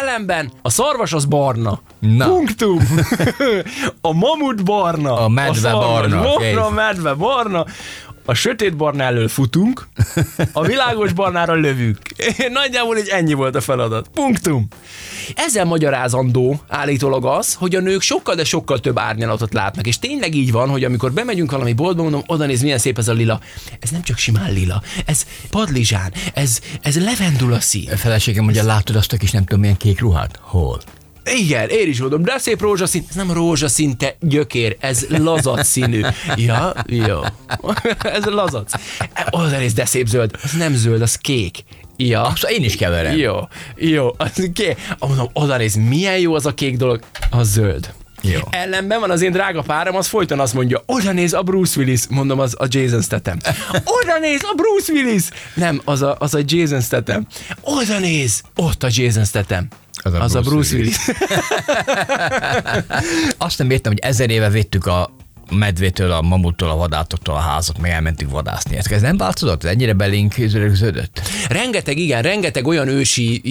Ellenben 0.01 0.51
a 0.61 0.69
szarvas 0.69 1.13
az 1.13 1.25
barna. 1.25 1.81
Na. 1.99 2.27
Punktum. 2.27 2.79
a 4.01 4.13
mamut 4.13 4.63
barna. 4.63 5.19
A 5.19 5.27
medve 5.29 5.59
szarvas 5.59 5.81
barna. 5.81 6.21
barna. 6.21 6.65
A 6.65 6.69
medve 6.69 7.13
barna. 7.13 7.65
A 8.25 8.33
sötét 8.33 8.75
barna 8.75 9.03
elől 9.03 9.27
futunk, 9.27 9.87
a 10.51 10.63
világos 10.63 11.13
barnára 11.13 11.53
lövünk. 11.53 11.97
Nagyjából 12.51 12.97
így 12.97 13.07
ennyi 13.07 13.33
volt 13.33 13.55
a 13.55 13.61
feladat. 13.61 14.07
Punktum. 14.13 14.67
Ezzel 15.35 15.65
magyarázandó 15.65 16.61
állítólag 16.67 17.25
az, 17.25 17.53
hogy 17.53 17.75
a 17.75 17.79
nők 17.79 18.01
sokkal, 18.01 18.35
de 18.35 18.43
sokkal 18.43 18.79
több 18.79 18.97
árnyalatot 18.97 19.53
látnak. 19.53 19.87
És 19.87 19.99
tényleg 19.99 20.35
így 20.35 20.51
van, 20.51 20.69
hogy 20.69 20.83
amikor 20.83 21.11
bemegyünk 21.11 21.51
valami 21.51 21.73
boltba, 21.73 22.01
mondom, 22.01 22.23
oda 22.25 22.45
néz, 22.45 22.61
milyen 22.61 22.77
szép 22.77 22.97
ez 22.97 23.07
a 23.07 23.13
lila. 23.13 23.39
Ez 23.79 23.89
nem 23.89 24.01
csak 24.01 24.17
simán 24.17 24.53
lila, 24.53 24.81
ez 25.05 25.25
padlizsán, 25.49 26.13
ez, 26.33 26.59
ez 26.81 27.03
levendula 27.03 27.59
szín. 27.59 27.89
A 27.91 27.97
feleségem 27.97 28.43
mondja, 28.43 28.63
látod 28.63 28.95
azt 28.95 29.13
a 29.13 29.17
kis 29.17 29.31
nem 29.31 29.43
tudom 29.43 29.59
milyen 29.59 29.77
kék 29.77 29.99
ruhát? 29.99 30.39
Hol? 30.41 30.81
Igen, 31.33 31.69
én 31.69 31.87
is 31.87 31.99
mondom, 31.99 32.23
de 32.23 32.37
szép 32.37 32.61
rózsaszín. 32.61 33.05
Ez 33.09 33.15
nem 33.15 33.31
rózsaszín, 33.31 33.97
te 33.97 34.15
gyökér, 34.19 34.77
ez 34.79 35.05
lazac 35.09 35.67
színű. 35.67 36.01
Ja, 36.35 36.73
jó. 36.87 37.21
ez 38.17 38.23
lazac. 38.25 38.71
Oda 39.29 39.57
néz, 39.57 39.73
de 39.73 39.85
szép 39.85 40.07
zöld. 40.07 40.31
Ez 40.43 40.51
nem 40.51 40.73
zöld, 40.73 41.01
az 41.01 41.15
kék. 41.15 41.63
Ja. 41.97 42.21
Azt 42.21 42.49
én 42.49 42.63
is 42.63 42.75
keverem. 42.75 43.17
Jó, 43.17 43.39
jó. 43.75 44.09
Az 44.17 44.49
kék. 44.53 44.77
Mondom, 44.99 45.29
oda 45.33 45.57
néz, 45.57 45.75
milyen 45.75 46.17
jó 46.19 46.35
az 46.35 46.45
a 46.45 46.53
kék 46.53 46.77
dolog. 46.77 46.99
A 47.29 47.43
zöld. 47.43 47.93
Jó. 48.31 48.39
Ellenben 48.49 48.99
van 48.99 49.11
az 49.11 49.21
én 49.21 49.31
drága 49.31 49.61
párom, 49.61 49.95
az 49.95 50.07
folyton 50.07 50.39
azt 50.39 50.53
mondja, 50.53 50.83
oda 50.85 51.11
néz 51.11 51.33
a 51.33 51.41
Bruce 51.41 51.79
Willis, 51.79 52.01
mondom, 52.09 52.39
az 52.39 52.55
a 52.57 52.65
Jason 52.69 53.01
Statham. 53.01 53.37
Oda 54.01 54.19
néz 54.19 54.41
a 54.43 54.53
Bruce 54.55 54.91
Willis! 54.91 55.23
Nem, 55.53 55.81
az 55.85 56.01
a, 56.01 56.15
az 56.19 56.33
a 56.33 56.39
Jason 56.45 56.81
Statham. 56.81 57.27
Oda 57.61 57.99
néz, 57.99 58.41
ott 58.55 58.83
a 58.83 58.87
Jason 58.91 59.25
Statham. 59.25 59.67
Az 60.03 60.13
a, 60.13 60.21
az 60.21 60.31
Bruce, 60.31 60.47
a 60.47 60.51
Bruce 60.51 60.75
Willis. 60.75 60.97
Azt 63.37 63.57
nem 63.57 63.69
értem, 63.69 63.91
hogy 63.91 64.01
ezer 64.01 64.29
éve 64.29 64.49
védtük 64.49 64.85
a 64.85 65.14
medvétől, 65.51 66.11
a 66.11 66.21
mamuttól, 66.21 66.69
a 66.69 66.75
vadátoktól 66.75 67.35
a 67.35 67.39
házat, 67.39 67.77
meg 67.79 67.91
elmentünk 67.91 68.31
vadászni. 68.31 68.77
Ez 68.77 69.01
nem 69.01 69.17
változott? 69.17 69.63
Ez 69.63 69.71
ennyire 69.71 69.93
belénk 69.93 70.35
rögződött? 70.35 71.21
Rengeteg, 71.49 71.97
igen, 71.97 72.21
rengeteg 72.21 72.67
olyan 72.67 72.87
ősi, 72.87 73.41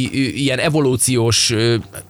ilyen 0.43 0.59
evolúciós 0.59 1.55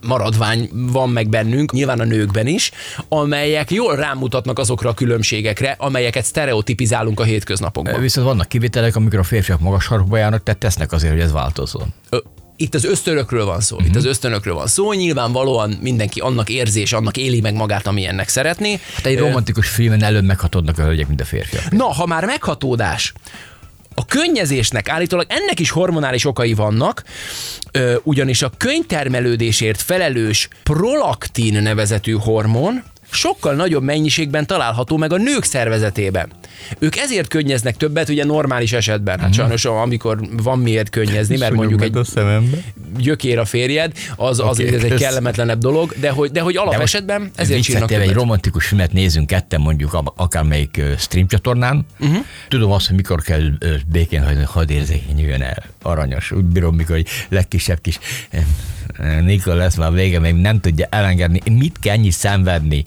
maradvány 0.07 0.69
van 0.73 1.11
meg 1.11 1.29
bennünk, 1.29 1.73
nyilván 1.73 2.01
a 2.01 2.05
nőkben 2.05 2.47
is, 2.47 2.71
amelyek 3.09 3.71
jól 3.71 3.97
rámutatnak 3.97 4.59
azokra 4.59 4.91
a 4.91 4.95
különbségekre, 4.95 5.75
amelyeket 5.79 6.25
sztereotipizálunk 6.25 7.21
a 7.21 7.25
hétköznapokban. 7.25 8.01
Viszont 8.01 8.27
vannak 8.27 8.49
kivételek, 8.49 8.97
amikor 8.97 9.19
a 9.19 9.23
férfiak 9.23 9.61
magas 9.61 9.85
sarokba 9.85 10.17
járnak, 10.17 10.43
tehát 10.43 10.61
tesznek 10.61 10.93
azért, 10.93 11.13
hogy 11.13 11.23
ez 11.23 11.33
változzon. 11.33 11.89
Ö, 12.11 12.19
itt 12.57 12.75
az 12.75 12.85
ösztönökről 12.85 13.45
van 13.45 13.61
szó. 13.61 13.77
Itt 13.85 13.97
az 13.97 14.05
ösztönökről 14.05 14.55
van 14.55 14.67
szó. 14.67 14.93
Nyilvánvalóan 14.93 15.79
mindenki 15.81 16.21
annak 16.21 16.49
érzés, 16.49 16.93
annak 16.93 17.17
éli 17.17 17.41
meg 17.41 17.55
magát, 17.55 17.87
amilyennek 17.87 18.29
szeretné. 18.29 18.81
Te 19.03 19.09
egy 19.09 19.19
romantikus 19.19 19.69
filmen 19.69 20.03
előbb 20.03 20.25
meghatódnak 20.25 20.79
a 20.79 20.83
hölgyek, 20.83 21.09
mint 21.09 21.21
a 21.21 21.25
férfiak. 21.25 21.71
Na, 21.71 21.85
ha 21.85 22.07
már 22.07 22.25
meghatódás, 22.25 23.13
a 23.95 24.07
könnyezésnek 24.07 24.89
állítólag 24.89 25.27
ennek 25.29 25.61
is 25.61 25.71
hormonális 25.71 26.25
okai 26.25 26.55
vannak, 26.55 27.03
ugyanis 28.03 28.43
a 28.43 28.51
könyvtermelődésért 28.57 29.83
felelős 29.83 30.49
prolaktin 30.63 31.63
nevezetű 31.63 32.13
hormon 32.13 32.83
sokkal 33.15 33.55
nagyobb 33.55 33.83
mennyiségben 33.83 34.47
található 34.47 34.97
meg 34.97 35.13
a 35.13 35.17
nők 35.17 35.45
szervezetében. 35.45 36.29
Ők 36.79 36.97
ezért 36.97 37.29
könnyeznek 37.29 37.77
többet, 37.77 38.09
ugye 38.09 38.25
normális 38.25 38.73
esetben. 38.73 39.19
Hát 39.19 39.33
sajnos, 39.33 39.65
amikor 39.65 40.21
van 40.43 40.59
miért 40.59 40.91
könnyezni, 40.91 41.37
mert 41.37 41.55
mondjuk 41.55 41.83
egy 41.83 41.99
gyökér 42.97 43.39
a 43.39 43.45
férjed, 43.45 43.93
az, 44.17 44.41
az 44.41 44.47
Oké, 44.61 44.75
ez 44.75 44.83
egy 44.83 44.95
kellemetlenebb 44.95 45.59
dolog, 45.59 45.95
de 46.01 46.11
hogy, 46.11 46.31
de 46.31 46.41
hogy 46.41 46.57
alapesetben 46.57 47.31
ezért 47.35 47.63
csinálnak 47.63 47.93
egy 47.93 48.13
romantikus 48.13 48.67
filmet 48.67 48.93
nézünk 48.93 49.27
ketten 49.27 49.61
mondjuk 49.61 50.13
akármelyik 50.17 50.81
stream 50.99 51.27
csatornán. 51.27 51.87
Uh-huh. 52.01 52.25
Tudom 52.49 52.71
azt, 52.71 52.87
hogy 52.87 52.97
mikor 52.97 53.23
kell 53.23 53.43
békén 53.87 54.25
hagyni, 54.25 54.45
hadd 54.45 54.71
érzékenyüljön 54.71 55.43
el. 55.43 55.63
Aranyos. 55.83 56.31
Úgy 56.31 56.45
bírom, 56.45 56.75
mikor 56.75 56.97
egy 56.97 57.09
legkisebb 57.29 57.81
kis 57.81 57.99
Nikol 59.25 59.55
lesz 59.55 59.77
már 59.77 59.93
vége, 59.93 60.19
még 60.19 60.35
nem 60.35 60.61
tudja 60.61 60.87
elengedni. 60.91 61.41
Mit 61.51 61.79
kell 61.81 61.95
ennyi 61.95 62.11
szenvedni? 62.11 62.85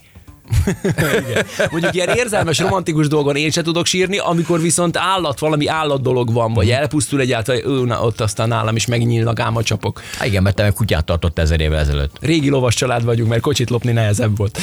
Mondjuk 1.71 1.93
ilyen 1.95 2.09
érzelmes, 2.15 2.59
romantikus 2.59 3.07
dolgon 3.07 3.35
én 3.35 3.51
se 3.51 3.61
tudok 3.61 3.85
sírni, 3.85 4.17
amikor 4.17 4.61
viszont 4.61 4.97
állat, 4.97 5.39
valami 5.39 5.67
állat 5.67 6.01
dolog 6.01 6.33
van, 6.33 6.53
vagy 6.53 6.69
elpusztul 6.69 7.19
egyáltalán, 7.19 7.61
ő, 7.65 7.85
na, 7.85 8.01
ott 8.01 8.21
aztán 8.21 8.47
nálam 8.47 8.75
is 8.75 8.85
megnyílnak 8.85 9.39
álmacsapok. 9.39 10.01
Há, 10.17 10.25
igen, 10.25 10.43
mert 10.43 10.55
te 10.55 10.63
meg 10.63 10.73
kutyát 10.73 11.05
tartott 11.05 11.39
ezer 11.39 11.59
évvel 11.59 11.79
ezelőtt. 11.79 12.15
Régi 12.21 12.49
lovas 12.49 12.75
család 12.75 13.03
vagyunk, 13.03 13.29
mert 13.29 13.41
kocsit 13.41 13.69
lopni 13.69 13.91
nehezebb 13.91 14.37
volt. 14.37 14.59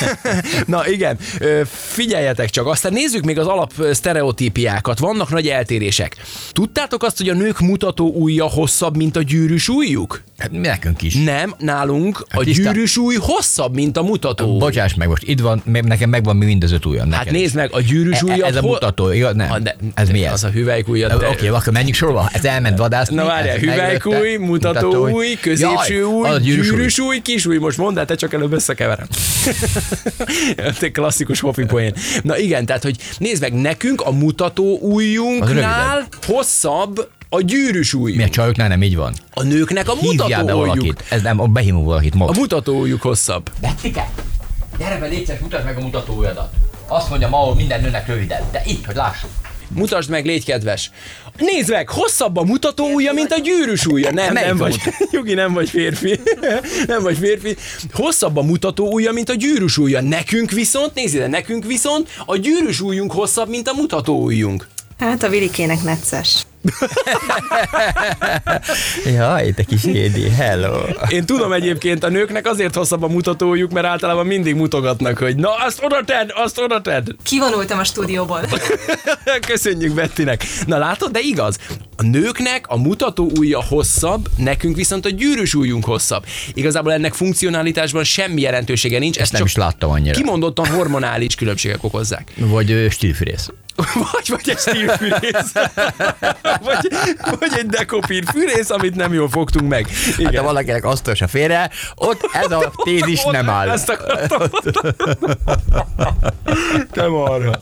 Na 0.66 0.88
igen, 0.88 1.18
figyeljetek 1.66 2.50
csak, 2.50 2.66
aztán 2.66 2.92
nézzük 2.92 3.24
még 3.24 3.38
az 3.38 3.46
alap 3.46 3.72
sztereotípiákat. 3.92 4.98
Vannak 4.98 5.30
nagy 5.30 5.46
eltérések. 5.46 6.16
Tudtátok 6.52 7.02
azt, 7.02 7.16
hogy 7.16 7.28
a 7.28 7.34
nők 7.34 7.60
mutató 7.60 8.12
ujja 8.14 8.44
hosszabb, 8.44 8.96
mint 8.96 9.16
a 9.16 9.22
gyűrűs 9.22 9.68
ujjuk? 9.68 10.22
Hát 10.38 10.50
nekünk 10.50 11.02
is. 11.02 11.14
Nem, 11.14 11.54
nálunk 11.58 12.24
a 12.30 12.42
tisztán- 12.44 12.72
gyűrűs 12.74 12.96
új 12.96 13.16
hosszabb, 13.20 13.74
mint 13.74 13.96
a 13.96 14.02
mutató. 14.02 14.58
Bocsáss 14.58 14.94
meg, 14.94 15.08
most 15.10 15.22
itt 15.22 15.40
van, 15.40 15.62
nekem 15.64 16.10
megvan 16.10 16.36
mi 16.36 16.44
mind 16.44 16.64
az 16.64 16.72
öt 16.72 16.86
ujjam. 16.86 17.10
Hát 17.10 17.18
neked 17.24 17.32
nézd 17.40 17.54
meg, 17.54 17.72
a 17.72 17.80
gyűrűs 17.80 18.18
E- 18.18 18.24
ujjad 18.24 18.48
Ez 18.48 18.56
a 18.56 18.60
hol- 18.60 18.72
mutató, 18.72 19.10
igaz? 19.12 19.34
Nem. 19.34 19.62
De- 19.62 19.76
ez 19.94 20.08
mi 20.10 20.24
ez? 20.24 20.32
Az 20.32 20.44
a 20.44 20.48
hüvelykujjad. 20.50 21.12
Oké, 21.12 21.24
te- 21.24 21.30
okay, 21.30 21.48
akkor 21.48 21.72
menjünk 21.72 21.94
sorba. 21.94 22.28
Ez 22.32 22.44
elment 22.44 22.78
vadászni. 22.78 23.14
Na 23.14 23.24
várjál, 23.24 23.56
hüvelykúj, 23.58 24.12
meglökte, 24.12 24.44
mutatóúj, 24.46 25.34
középső 25.40 25.94
Jaj, 25.94 26.02
új, 26.02 26.28
a 26.28 26.38
gyűrűs 26.38 26.98
új. 26.98 27.06
új, 27.06 27.20
kis 27.22 27.46
új. 27.46 27.58
Most 27.58 27.76
mondd 27.78 27.98
el, 27.98 28.04
te 28.04 28.14
csak 28.14 28.32
előbb 28.32 28.52
összekeverem. 28.52 29.06
Te 30.78 30.90
klasszikus 30.90 31.40
hofi 31.40 31.64
poén. 31.64 31.94
Na 32.22 32.38
igen, 32.38 32.66
tehát, 32.66 32.82
hogy 32.82 32.96
nézd 33.18 33.40
meg, 33.42 33.52
nekünk 33.52 34.00
a 34.00 34.10
mutató 34.10 34.74
Az 34.74 34.80
ujjunknál 34.82 36.06
hosszabb 36.26 37.08
a 37.28 37.40
gyűrűs 37.40 37.92
Mi 37.92 38.22
a 38.22 38.28
csajoknál 38.28 38.68
nem 38.68 38.82
így 38.82 38.96
van? 38.96 39.14
A 39.34 39.42
nőknek 39.42 39.88
a 39.88 39.94
Hívjál 40.00 40.28
be 40.28 40.52
mutató 40.52 40.60
ujjuk. 40.60 40.76
valakit. 40.76 41.04
Ez 41.08 41.22
nem, 41.22 41.40
a 41.40 41.46
behívunk 41.46 41.86
valakit 41.86 42.14
A 42.14 42.16
most. 42.16 42.38
mutató 42.38 42.78
ujjuk 42.80 43.02
hosszabb. 43.02 43.50
Bettike, 43.60 44.10
gyere 44.80 44.98
be, 44.98 45.06
légy 45.06 45.26
szíves, 45.26 45.40
mutasd 45.40 45.64
meg 45.64 45.76
a 45.76 45.80
mutató 45.80 46.14
ujjadat. 46.14 46.52
Azt 46.88 47.08
mondja 47.08 47.28
ma, 47.28 47.36
hogy 47.36 47.56
minden 47.56 47.80
nőnek 47.80 48.06
rövidebb. 48.06 48.50
De 48.50 48.62
így, 48.66 48.84
hogy 48.86 48.94
lássuk. 48.94 49.30
Mutasd 49.74 50.10
meg, 50.10 50.24
légy 50.24 50.44
kedves. 50.44 50.90
Nézd 51.38 51.70
meg, 51.70 51.88
hosszabb 51.88 52.36
a 52.36 52.42
mutató 52.42 52.92
ujja, 52.92 53.12
mint 53.12 53.32
a 53.32 53.38
gyűrűs 53.38 53.86
ujja. 53.86 54.10
Nem, 54.10 54.32
nem 54.32 54.54
a 54.54 54.58
vagy. 54.58 54.80
Jogi, 55.12 55.34
nem 55.34 55.52
vagy 55.52 55.68
férfi. 55.68 56.20
nem 56.86 57.02
vagy 57.02 57.18
férfi. 57.18 57.56
Hosszabb 57.92 58.36
a 58.36 58.42
mutató 58.42 58.92
ujja, 58.92 59.12
mint 59.12 59.28
a 59.28 59.34
gyűrűs 59.34 59.78
ujja. 59.78 60.00
Nekünk 60.00 60.50
viszont, 60.50 60.94
nézd 60.94 61.14
ide, 61.14 61.26
nekünk 61.26 61.64
viszont 61.64 62.08
a 62.26 62.36
gyűrűs 62.36 62.80
ujjunk 62.80 63.12
hosszabb, 63.12 63.48
mint 63.48 63.68
a 63.68 63.74
mutató 63.74 64.22
ujjunk. 64.22 64.68
Hát 65.00 65.22
a 65.22 65.28
Vilikének 65.28 65.82
necces. 65.82 66.46
Jaj, 69.16 69.52
te 69.52 69.62
kis 69.62 69.84
Édi, 69.84 70.30
hello. 70.30 70.78
Én 71.08 71.26
tudom 71.26 71.52
egyébként, 71.52 72.04
a 72.04 72.08
nőknek 72.08 72.46
azért 72.46 72.74
hosszabb 72.74 73.02
a 73.02 73.08
mutatójuk, 73.08 73.70
mert 73.70 73.86
általában 73.86 74.26
mindig 74.26 74.54
mutogatnak, 74.54 75.18
hogy 75.18 75.36
na, 75.36 75.54
azt 75.54 75.82
oda 75.82 76.02
tedd, 76.04 76.30
azt 76.34 76.58
oda 76.58 76.80
tedd. 76.80 77.06
Kivonultam 77.22 77.78
a 77.78 77.84
stúdióból. 77.84 78.40
Köszönjük 79.50 79.94
Bettinek. 79.94 80.44
Na 80.66 80.78
látod, 80.78 81.10
de 81.10 81.20
igaz. 81.20 81.56
A 82.00 82.02
nőknek 82.02 82.64
a 82.68 82.76
mutató 82.76 83.30
ujja 83.38 83.62
hosszabb, 83.62 84.28
nekünk 84.36 84.76
viszont 84.76 85.06
a 85.06 85.08
gyűrűs 85.08 85.54
ujjunk 85.54 85.84
hosszabb. 85.84 86.24
Igazából 86.54 86.92
ennek 86.92 87.14
funkcionalitásban 87.14 88.04
semmi 88.04 88.40
jelentősége 88.40 88.98
nincs, 88.98 89.18
ezt 89.18 89.32
nem 89.32 89.40
csak 89.40 89.50
is 89.50 89.56
láttam 89.56 89.90
annyira. 89.90 90.14
kimondottan 90.14 90.66
hormonális 90.66 91.34
különbségek 91.34 91.84
okozzák. 91.84 92.32
Vagy 92.36 92.86
stílfűrész. 92.90 93.48
Vagy, 94.12 94.28
vagy 94.28 94.48
egy 94.48 94.58
stílfűrész. 94.58 95.52
vagy, 96.66 96.88
vagy 97.38 97.52
egy 97.58 97.66
dekopír 97.66 98.24
fűrész, 98.32 98.70
amit 98.70 98.94
nem 98.94 99.12
jól 99.12 99.28
fogtunk 99.28 99.68
meg. 99.68 99.88
Hát 99.88 100.18
Igen. 100.18 100.36
ha 100.36 100.42
valakinek 100.42 100.84
asztalos 100.84 101.20
a 101.20 101.28
félre, 101.28 101.70
ott 101.94 102.28
ez 102.32 102.50
a 102.50 102.72
tézis 102.84 103.24
nem 103.24 103.48
áll. 103.48 103.68
Ezt 103.68 103.88
akartam 103.88 104.48
Te 106.90 107.06
marha. 107.06 107.58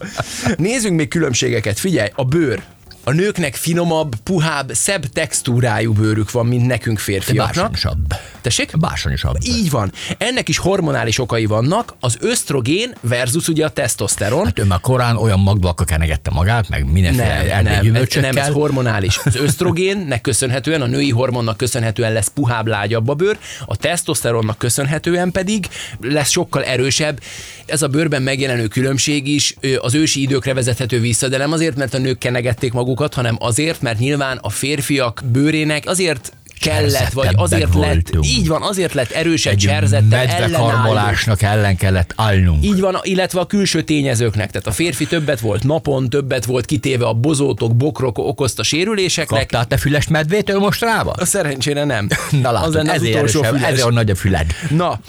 Nézzünk 0.57 0.97
még 0.97 1.09
különbségeket. 1.09 1.79
Figyelj, 1.79 2.09
a 2.15 2.25
bőr. 2.25 2.63
A 3.09 3.13
nőknek 3.13 3.55
finomabb, 3.55 4.15
puhább, 4.23 4.71
szebb 4.73 5.07
textúrájú 5.07 5.93
bőrük 5.93 6.31
van, 6.31 6.47
mint 6.47 6.67
nekünk 6.67 6.99
férfiaknak. 6.99 7.55
Bársonyosabb. 7.55 8.15
Tessék? 8.41 8.79
Bársonyosabb. 8.79 9.37
Így 9.43 9.71
van. 9.71 9.93
Ennek 10.19 10.49
is 10.49 10.59
hormonális 10.59 11.19
okai 11.19 11.47
vannak, 11.47 11.95
az 12.01 12.17
ösztrogén 12.21 12.95
versus 13.01 13.49
ugye 13.49 13.65
a 13.65 13.69
tesztoszteron. 13.69 14.45
Hát 14.45 14.59
ő 14.59 14.65
már 14.65 14.81
korán 14.81 15.17
olyan 15.17 15.41
magdalka 15.41 15.85
kenegette 15.85 16.31
magát, 16.31 16.69
meg 16.69 16.93
mindenféle 16.93 17.63
Nem, 17.63 17.83
nem, 17.83 17.95
ez, 17.95 18.09
nem, 18.15 18.37
ez 18.37 18.49
hormonális. 18.49 19.21
Az 19.25 19.37
ösztrogénnek 19.37 20.21
köszönhetően, 20.21 20.83
a 20.83 20.87
női 20.87 21.11
hormonnak 21.11 21.57
köszönhetően 21.57 22.13
lesz 22.13 22.31
puhább, 22.35 22.67
lágyabb 22.67 23.09
a 23.09 23.15
bőr, 23.15 23.39
a 23.67 23.77
tesztoszteronnak 23.77 24.59
köszönhetően 24.59 25.31
pedig 25.31 25.69
lesz 26.01 26.31
sokkal 26.31 26.65
erősebb. 26.65 27.21
Ez 27.67 27.83
a 27.83 27.89
bőrben 27.89 28.23
megjelenő 28.23 28.67
különbség 28.67 29.29
is 29.29 29.57
az 29.81 29.95
ősi 29.95 30.23
időkre 30.23 30.55
vezethető 30.55 31.01
vissza, 31.01 31.29
de 31.29 31.37
nem 31.37 31.53
azért, 31.53 31.77
mert 31.77 31.95
a 31.95 31.99
nők 31.99 32.19
kenegették 32.19 32.73
magukat, 32.73 32.97
hanem 33.15 33.37
azért, 33.41 33.81
mert 33.81 33.99
nyilván 33.99 34.37
a 34.37 34.49
férfiak 34.49 35.23
bőrének 35.33 35.87
azért 35.87 36.33
kellett, 36.59 37.13
vagy 37.13 37.29
azért 37.37 37.75
lett, 37.75 38.09
voltunk. 38.11 38.27
így 38.27 38.49
van, 38.49 38.63
azért 38.63 38.95
lett 38.95 39.11
erősebb, 39.11 39.53
Egy 39.53 39.59
cserzettebb, 39.59 40.13
ellenálló. 40.13 40.67
medvekarmolásnak 40.67 41.43
ellen 41.43 41.77
kellett 41.77 42.13
állnunk. 42.17 42.65
Így 42.65 42.81
van, 42.81 42.97
illetve 43.03 43.41
a 43.41 43.47
külső 43.47 43.83
tényezőknek. 43.83 44.51
Tehát 44.51 44.67
a 44.67 44.73
férfi 44.73 45.07
többet 45.07 45.41
volt 45.41 45.65
napon, 45.65 46.11
többet 46.11 46.45
volt 46.45 46.65
kitéve 46.65 47.07
a 47.07 47.13
bozótok, 47.13 47.77
bokrok 47.77 48.19
okozta 48.19 48.63
sérüléseknek. 48.63 49.41
Kaptál 49.41 49.67
te 49.67 49.77
füles 49.77 50.09
medvétől 50.09 50.59
mostanában? 50.59 51.15
A 51.21 51.25
szerencsére 51.25 51.85
nem. 51.85 52.09
Na 52.43 52.53
látod, 52.53 52.69
az 52.69 52.75
lenne 52.75 52.91
az 52.91 52.97
ezért 52.97 53.15
utolsó 53.15 53.43
erősebb, 53.43 53.71
ezért 53.71 53.87
a 53.87 53.91
nagy 53.91 54.11
a 54.11 54.15
füled. 54.15 54.47
Na, 54.71 55.01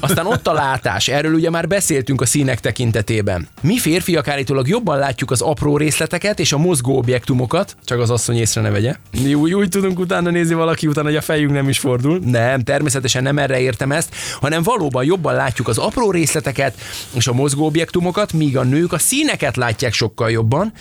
aztán 0.00 0.26
ott 0.26 0.46
a 0.46 0.52
látás. 0.52 1.08
Erről 1.08 1.34
ugye 1.34 1.50
már 1.50 1.68
beszéltünk 1.68 2.20
a 2.20 2.26
színek 2.26 2.60
tekintetében. 2.60 3.48
Mi 3.60 3.78
férfiak 3.78 4.28
állítólag 4.28 4.68
jobban 4.68 4.98
látjuk 4.98 5.30
az 5.30 5.40
apró 5.40 5.76
részleteket 5.76 6.38
és 6.40 6.52
a 6.52 6.58
mozgó 6.58 6.96
objektumokat, 6.96 7.76
csak 7.84 8.00
az 8.00 8.10
asszony 8.10 8.36
észre 8.36 8.60
ne 8.60 8.70
vegye. 8.70 8.94
Mi 9.22 9.34
úgy, 9.34 9.54
úgy 9.54 9.68
tudunk 9.68 9.98
utána 9.98 10.30
nézni 10.30 10.54
valaki 10.54 10.86
után, 10.94 11.04
hogy 11.12 11.16
a 11.16 11.20
fejünk 11.20 11.52
nem 11.52 11.68
is 11.68 11.78
fordul. 11.78 12.18
Nem, 12.24 12.62
természetesen 12.62 13.22
nem 13.22 13.38
erre 13.38 13.60
értem 13.60 13.92
ezt, 13.92 14.14
hanem 14.40 14.62
valóban 14.62 15.04
jobban 15.04 15.34
látjuk 15.34 15.68
az 15.68 15.78
apró 15.78 16.10
részleteket 16.10 16.74
és 17.14 17.26
a 17.26 17.32
mozgó 17.32 17.66
objektumokat, 17.66 18.32
míg 18.32 18.56
a 18.56 18.62
nők 18.62 18.92
a 18.92 18.98
színeket 18.98 19.56
látják 19.56 19.92
sokkal 19.92 20.30
jobban. 20.30 20.72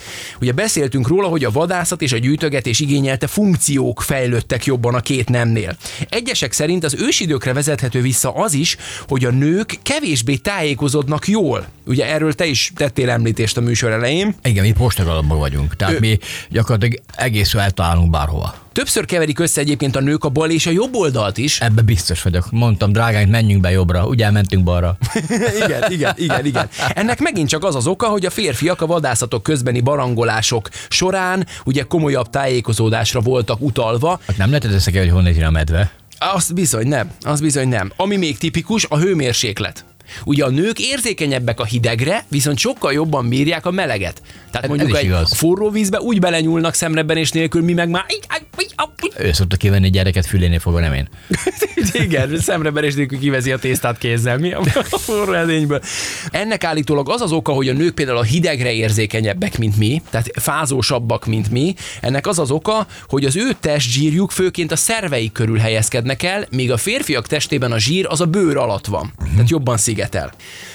Ugye 0.41 0.51
beszéltünk 0.51 1.07
róla, 1.07 1.27
hogy 1.27 1.43
a 1.43 1.51
vadászat 1.51 2.01
és 2.01 2.11
a 2.11 2.17
gyűjtögetés 2.17 2.79
igényelte 2.79 3.27
funkciók 3.27 4.01
fejlődtek 4.01 4.65
jobban 4.65 4.95
a 4.95 4.99
két 4.99 5.29
nemnél. 5.29 5.77
Egyesek 6.09 6.51
szerint 6.51 6.83
az 6.83 6.95
ősidőkre 6.99 7.53
vezethető 7.53 8.01
vissza 8.01 8.33
az 8.35 8.53
is, 8.53 8.77
hogy 9.07 9.25
a 9.25 9.31
nők 9.31 9.79
kevésbé 9.83 10.35
tájékozódnak 10.35 11.27
jól. 11.27 11.67
Ugye 11.85 12.05
erről 12.07 12.33
te 12.33 12.45
is 12.45 12.71
tettél 12.75 13.09
említést 13.09 13.57
a 13.57 13.61
műsor 13.61 13.91
elején. 13.91 14.35
Igen, 14.43 14.63
mi 14.63 14.71
postagalomban 14.71 15.37
vagyunk, 15.37 15.75
tehát 15.75 15.93
Ő- 15.93 15.99
mi 15.99 16.17
gyakorlatilag 16.49 16.99
egész 17.15 17.53
eltalálunk 17.53 18.09
bárhova. 18.09 18.62
Többször 18.73 19.05
keverik 19.05 19.39
össze 19.39 19.61
egyébként 19.61 19.95
a 19.95 19.99
nők 19.99 20.23
a 20.23 20.29
bal 20.29 20.49
és 20.49 20.65
a 20.65 20.71
jobb 20.71 20.95
oldalt 20.95 21.37
is. 21.37 21.61
Ebbe 21.61 21.81
biztos 21.81 22.21
vagyok. 22.21 22.51
Mondtam, 22.51 22.91
drágáink, 22.91 23.29
menjünk 23.29 23.61
be 23.61 23.71
jobbra, 23.71 24.07
ugye 24.07 24.25
elmentünk 24.25 24.63
balra. 24.63 24.97
igen, 25.63 25.91
igen, 25.91 26.13
igen, 26.17 26.45
igen. 26.45 26.69
Ennek 26.93 27.19
megint 27.19 27.49
csak 27.49 27.63
az 27.63 27.75
az 27.75 27.87
oka, 27.87 28.07
hogy 28.07 28.25
a 28.25 28.29
férfiak 28.29 28.81
a 28.81 28.85
vadászatok 28.85 29.43
közbeni 29.43 29.81
barangolások 29.81 30.69
során 30.89 31.47
ugye 31.65 31.83
komolyabb 31.83 32.29
tájékozódásra 32.29 33.19
voltak 33.19 33.61
utalva. 33.61 34.19
Hát 34.27 34.37
nem 34.37 34.47
lehet 34.47 34.65
össze 34.65 34.99
hogy 34.99 35.09
honnan 35.09 35.33
jön 35.33 35.43
a 35.43 35.49
medve. 35.49 35.91
Azt 36.17 36.53
bizony 36.53 36.87
nem, 36.87 37.11
az 37.21 37.41
bizony 37.41 37.67
nem. 37.67 37.91
Ami 37.95 38.17
még 38.17 38.37
tipikus, 38.37 38.85
a 38.89 38.97
hőmérséklet. 38.97 39.85
Ugye 40.25 40.43
a 40.43 40.49
nők 40.49 40.79
érzékenyebbek 40.79 41.59
a 41.59 41.65
hidegre, 41.65 42.25
viszont 42.27 42.57
sokkal 42.57 42.93
jobban 42.93 43.29
bírják 43.29 43.65
a 43.65 43.71
meleget. 43.71 44.21
Tehát 44.51 44.67
mondjuk 44.67 44.97
egy 44.97 45.03
igaz. 45.03 45.33
forró 45.33 45.69
vízbe 45.69 45.99
úgy 45.99 46.19
belenyúlnak 46.19 46.73
szemrebenés 46.73 47.31
nélkül, 47.31 47.61
mi 47.63 47.73
meg 47.73 47.89
már... 47.89 48.05
Ő 49.17 49.31
szokta 49.31 49.55
kivenni 49.55 49.89
gyereket 49.89 50.25
fülénél 50.25 50.59
fogva, 50.59 50.79
nem 50.79 50.93
én. 50.93 51.07
Igen, 52.03 52.39
szemrebenés 52.39 52.93
nélkül 52.93 53.19
kivezi 53.19 53.51
a 53.51 53.57
tésztát 53.57 53.97
kézzel. 53.97 54.37
Mi 54.37 54.53
a 54.53 54.63
forró 55.05 55.33
edényből? 55.33 55.81
Ennek 56.31 56.63
állítólag 56.63 57.09
az 57.09 57.21
az 57.21 57.31
oka, 57.31 57.51
hogy 57.51 57.69
a 57.69 57.73
nők 57.73 57.93
például 57.93 58.17
a 58.17 58.23
hidegre 58.23 58.71
érzékenyebbek, 58.71 59.57
mint 59.57 59.77
mi, 59.77 60.01
tehát 60.09 60.31
fázósabbak, 60.35 61.25
mint 61.25 61.51
mi. 61.51 61.75
Ennek 62.01 62.27
az 62.27 62.39
az 62.39 62.51
oka, 62.51 62.87
hogy 63.07 63.25
az 63.25 63.35
ő 63.35 63.55
testzsírjuk 63.59 64.31
főként 64.31 64.71
a 64.71 64.75
szerveik 64.75 65.31
körül 65.31 65.57
helyezkednek 65.57 66.23
el, 66.23 66.45
míg 66.49 66.71
a 66.71 66.77
férfiak 66.77 67.27
testében 67.27 67.71
a 67.71 67.79
zsír 67.79 68.05
az 68.09 68.21
a 68.21 68.25
bőr 68.25 68.57
alatt 68.57 68.85
van. 68.85 69.13
Tehát 69.33 69.49
jobban 69.49 69.77
szigetel. 70.03 70.31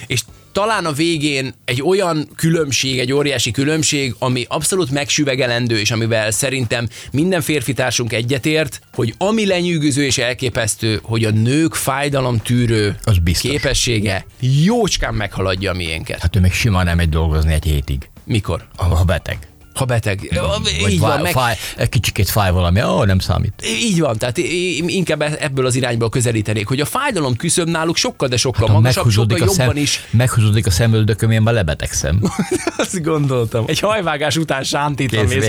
És 0.06 0.22
talán 0.52 0.84
a 0.84 0.92
végén 0.92 1.54
egy 1.64 1.82
olyan 1.82 2.28
különbség, 2.36 2.98
egy 2.98 3.12
óriási 3.12 3.50
különbség, 3.50 4.14
ami 4.18 4.44
abszolút 4.48 4.90
megsüvegelendő, 4.90 5.78
és 5.78 5.90
amivel 5.90 6.30
szerintem 6.30 6.88
minden 7.12 7.40
férfi 7.40 7.72
társunk 7.72 8.12
egyetért, 8.12 8.80
hogy 8.92 9.14
ami 9.18 9.46
lenyűgöző 9.46 10.04
és 10.04 10.18
elképesztő, 10.18 11.00
hogy 11.02 11.24
a 11.24 11.30
nők 11.30 11.74
fájdalomtűrő 11.74 12.96
Az 13.02 13.18
biztos. 13.18 13.50
képessége 13.50 14.26
jócskán 14.40 15.14
meghaladja 15.14 15.70
a 15.70 15.74
miénket. 15.74 16.20
Hát 16.20 16.36
ő 16.36 16.40
még 16.40 16.52
simán 16.52 16.84
nem 16.84 16.96
megy 16.96 17.08
dolgozni 17.08 17.52
egy 17.52 17.64
hétig. 17.64 18.10
Mikor? 18.24 18.68
Ha 18.76 19.04
beteg. 19.04 19.38
Ha 19.78 19.84
beteg. 19.84 20.40
Vagy 20.60 20.90
Így 20.90 20.98
van, 20.98 21.20
meg, 21.20 21.32
fáj, 21.32 21.56
egy 21.76 21.88
kicsikét 21.88 22.28
fáj 22.28 22.50
valami, 22.50 22.82
ó, 22.82 23.04
nem 23.04 23.18
számít. 23.18 23.52
így 23.82 24.00
van, 24.00 24.18
tehát 24.18 24.38
inkább 24.86 25.22
ebből 25.22 25.66
az 25.66 25.74
irányból 25.74 26.08
közelítenék, 26.08 26.66
hogy 26.66 26.80
a 26.80 26.84
fájdalom 26.84 27.36
küszöb 27.36 27.68
náluk 27.68 27.96
sokkal, 27.96 28.28
de 28.28 28.36
sokkal 28.36 28.66
Ha 28.66 28.72
magasabb, 28.72 29.10
sokkal 29.10 29.38
jobban 29.38 29.54
szem, 29.54 29.76
is 29.76 30.06
meghúzódik 30.10 30.66
a 30.66 30.70
szemöldököm, 30.70 31.30
én 31.30 31.42
már 31.42 31.54
lebetegszem. 31.54 32.20
Azt 32.76 33.02
gondoltam. 33.02 33.64
Egy 33.66 33.80
hajvágás 33.80 34.36
után 34.36 34.62
sántítva 34.62 35.24
Kész. 35.24 35.48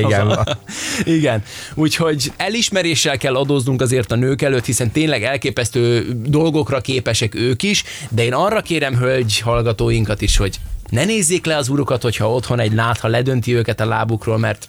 Igen. 1.17 1.43
Úgyhogy 1.73 2.31
elismeréssel 2.37 3.17
kell 3.17 3.35
adóznunk 3.35 3.81
azért 3.81 4.11
a 4.11 4.15
nők 4.15 4.41
előtt, 4.41 4.65
hiszen 4.65 4.91
tényleg 4.91 5.23
elképesztő 5.23 6.07
dolgokra 6.25 6.81
képesek 6.81 7.35
ők 7.35 7.63
is, 7.63 7.83
de 8.09 8.23
én 8.23 8.33
arra 8.33 8.61
kérem 8.61 8.97
hölgy 8.97 9.39
hallgatóinkat 9.39 10.21
is, 10.21 10.37
hogy 10.37 10.59
ne 10.89 11.05
nézzék 11.05 11.45
le 11.45 11.55
az 11.57 11.69
urukat, 11.69 12.01
hogyha 12.01 12.33
otthon 12.33 12.59
egy 12.59 12.71
nátha 12.71 13.07
ledönti 13.07 13.55
őket 13.55 13.79
a 13.79 13.85
lábukról, 13.85 14.37
mert 14.37 14.67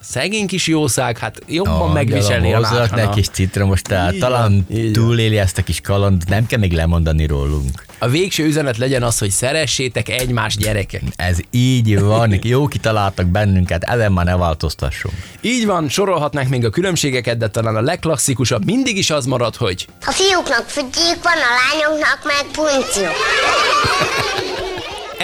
szegény 0.00 0.46
kis 0.46 0.66
jószág, 0.66 1.18
hát 1.18 1.38
jobban 1.46 1.80
Ó, 1.90 1.92
megviselni 1.92 2.52
a 2.54 2.60
náthana. 2.60 3.02
egy 3.02 3.08
kis 3.08 3.28
citromos 3.28 3.80
Így 4.12 4.18
talán 4.18 4.66
van. 4.68 4.92
túléli 4.92 5.38
ezt 5.38 5.58
a 5.58 5.62
kis 5.62 5.80
kaland, 5.80 6.22
nem 6.28 6.46
kell 6.46 6.58
még 6.58 6.72
lemondani 6.72 7.26
rólunk. 7.26 7.84
A 7.98 8.08
végső 8.08 8.44
üzenet 8.44 8.76
legyen 8.76 9.02
az, 9.02 9.18
hogy 9.18 9.30
szeressétek 9.30 10.08
egymás 10.08 10.56
gyerekek. 10.56 11.02
Ez 11.16 11.38
így 11.50 12.00
van, 12.00 12.38
jó 12.42 12.66
kitaláltak 12.68 13.26
bennünket, 13.26 13.82
ezen 13.82 14.12
már 14.12 14.24
ne 14.24 14.36
változtassunk. 14.36 15.14
Így 15.40 15.66
van, 15.66 15.88
sorolhatnánk 15.88 16.48
még 16.48 16.64
a 16.64 16.70
különbségeket, 16.70 17.36
de 17.36 17.48
talán 17.48 17.76
a 17.76 17.80
legklasszikusabb 17.80 18.64
mindig 18.64 18.96
is 18.96 19.10
az 19.10 19.26
marad, 19.26 19.56
hogy 19.56 19.86
A 20.06 20.10
fiúknak 20.10 20.68
fügyék 20.68 21.22
van, 21.22 21.32
a 21.32 21.52
lányoknak 21.72 22.20
meg 22.24 22.44
puntyok. 22.52 23.12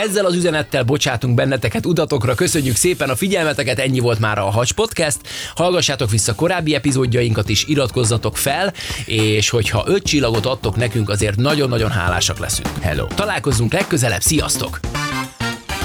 Ezzel 0.02 0.24
az 0.24 0.34
üzenettel 0.34 0.82
bocsátunk 0.82 1.34
benneteket 1.34 1.86
utatokra, 1.86 2.34
köszönjük 2.34 2.76
szépen 2.76 3.10
a 3.10 3.16
figyelmeteket, 3.16 3.78
ennyi 3.78 3.98
volt 3.98 4.18
már 4.18 4.38
a 4.38 4.50
Hacs 4.50 4.72
Podcast. 4.72 5.18
Hallgassátok 5.54 6.10
vissza 6.10 6.34
korábbi 6.34 6.74
epizódjainkat 6.74 7.48
is, 7.48 7.64
iratkozzatok 7.66 8.36
fel, 8.36 8.72
és 9.04 9.50
hogyha 9.50 9.84
öt 9.86 10.02
csillagot 10.02 10.46
adtok 10.46 10.76
nekünk, 10.76 11.08
azért 11.08 11.36
nagyon-nagyon 11.36 11.90
hálásak 11.90 12.38
leszünk. 12.38 12.68
Hello. 12.80 13.06
Találkozzunk 13.06 13.72
legközelebb, 13.72 14.20
sziasztok! 14.20 14.80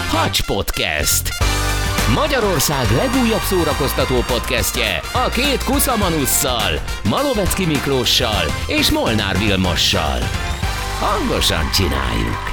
Hacs 0.10 0.42
Podcast. 0.42 1.30
Magyarország 2.14 2.86
legújabb 2.96 3.42
szórakoztató 3.42 4.16
podcastje 4.28 5.02
a 5.26 5.30
két 5.30 5.64
Kuszamanusszal, 5.64 6.82
Malovecki 7.10 7.66
Miklóssal 7.66 8.44
és 8.68 8.90
Molnár 8.90 9.38
Vilmossal. 9.38 10.20
Hangosan 11.00 11.72
csináljuk! 11.72 12.53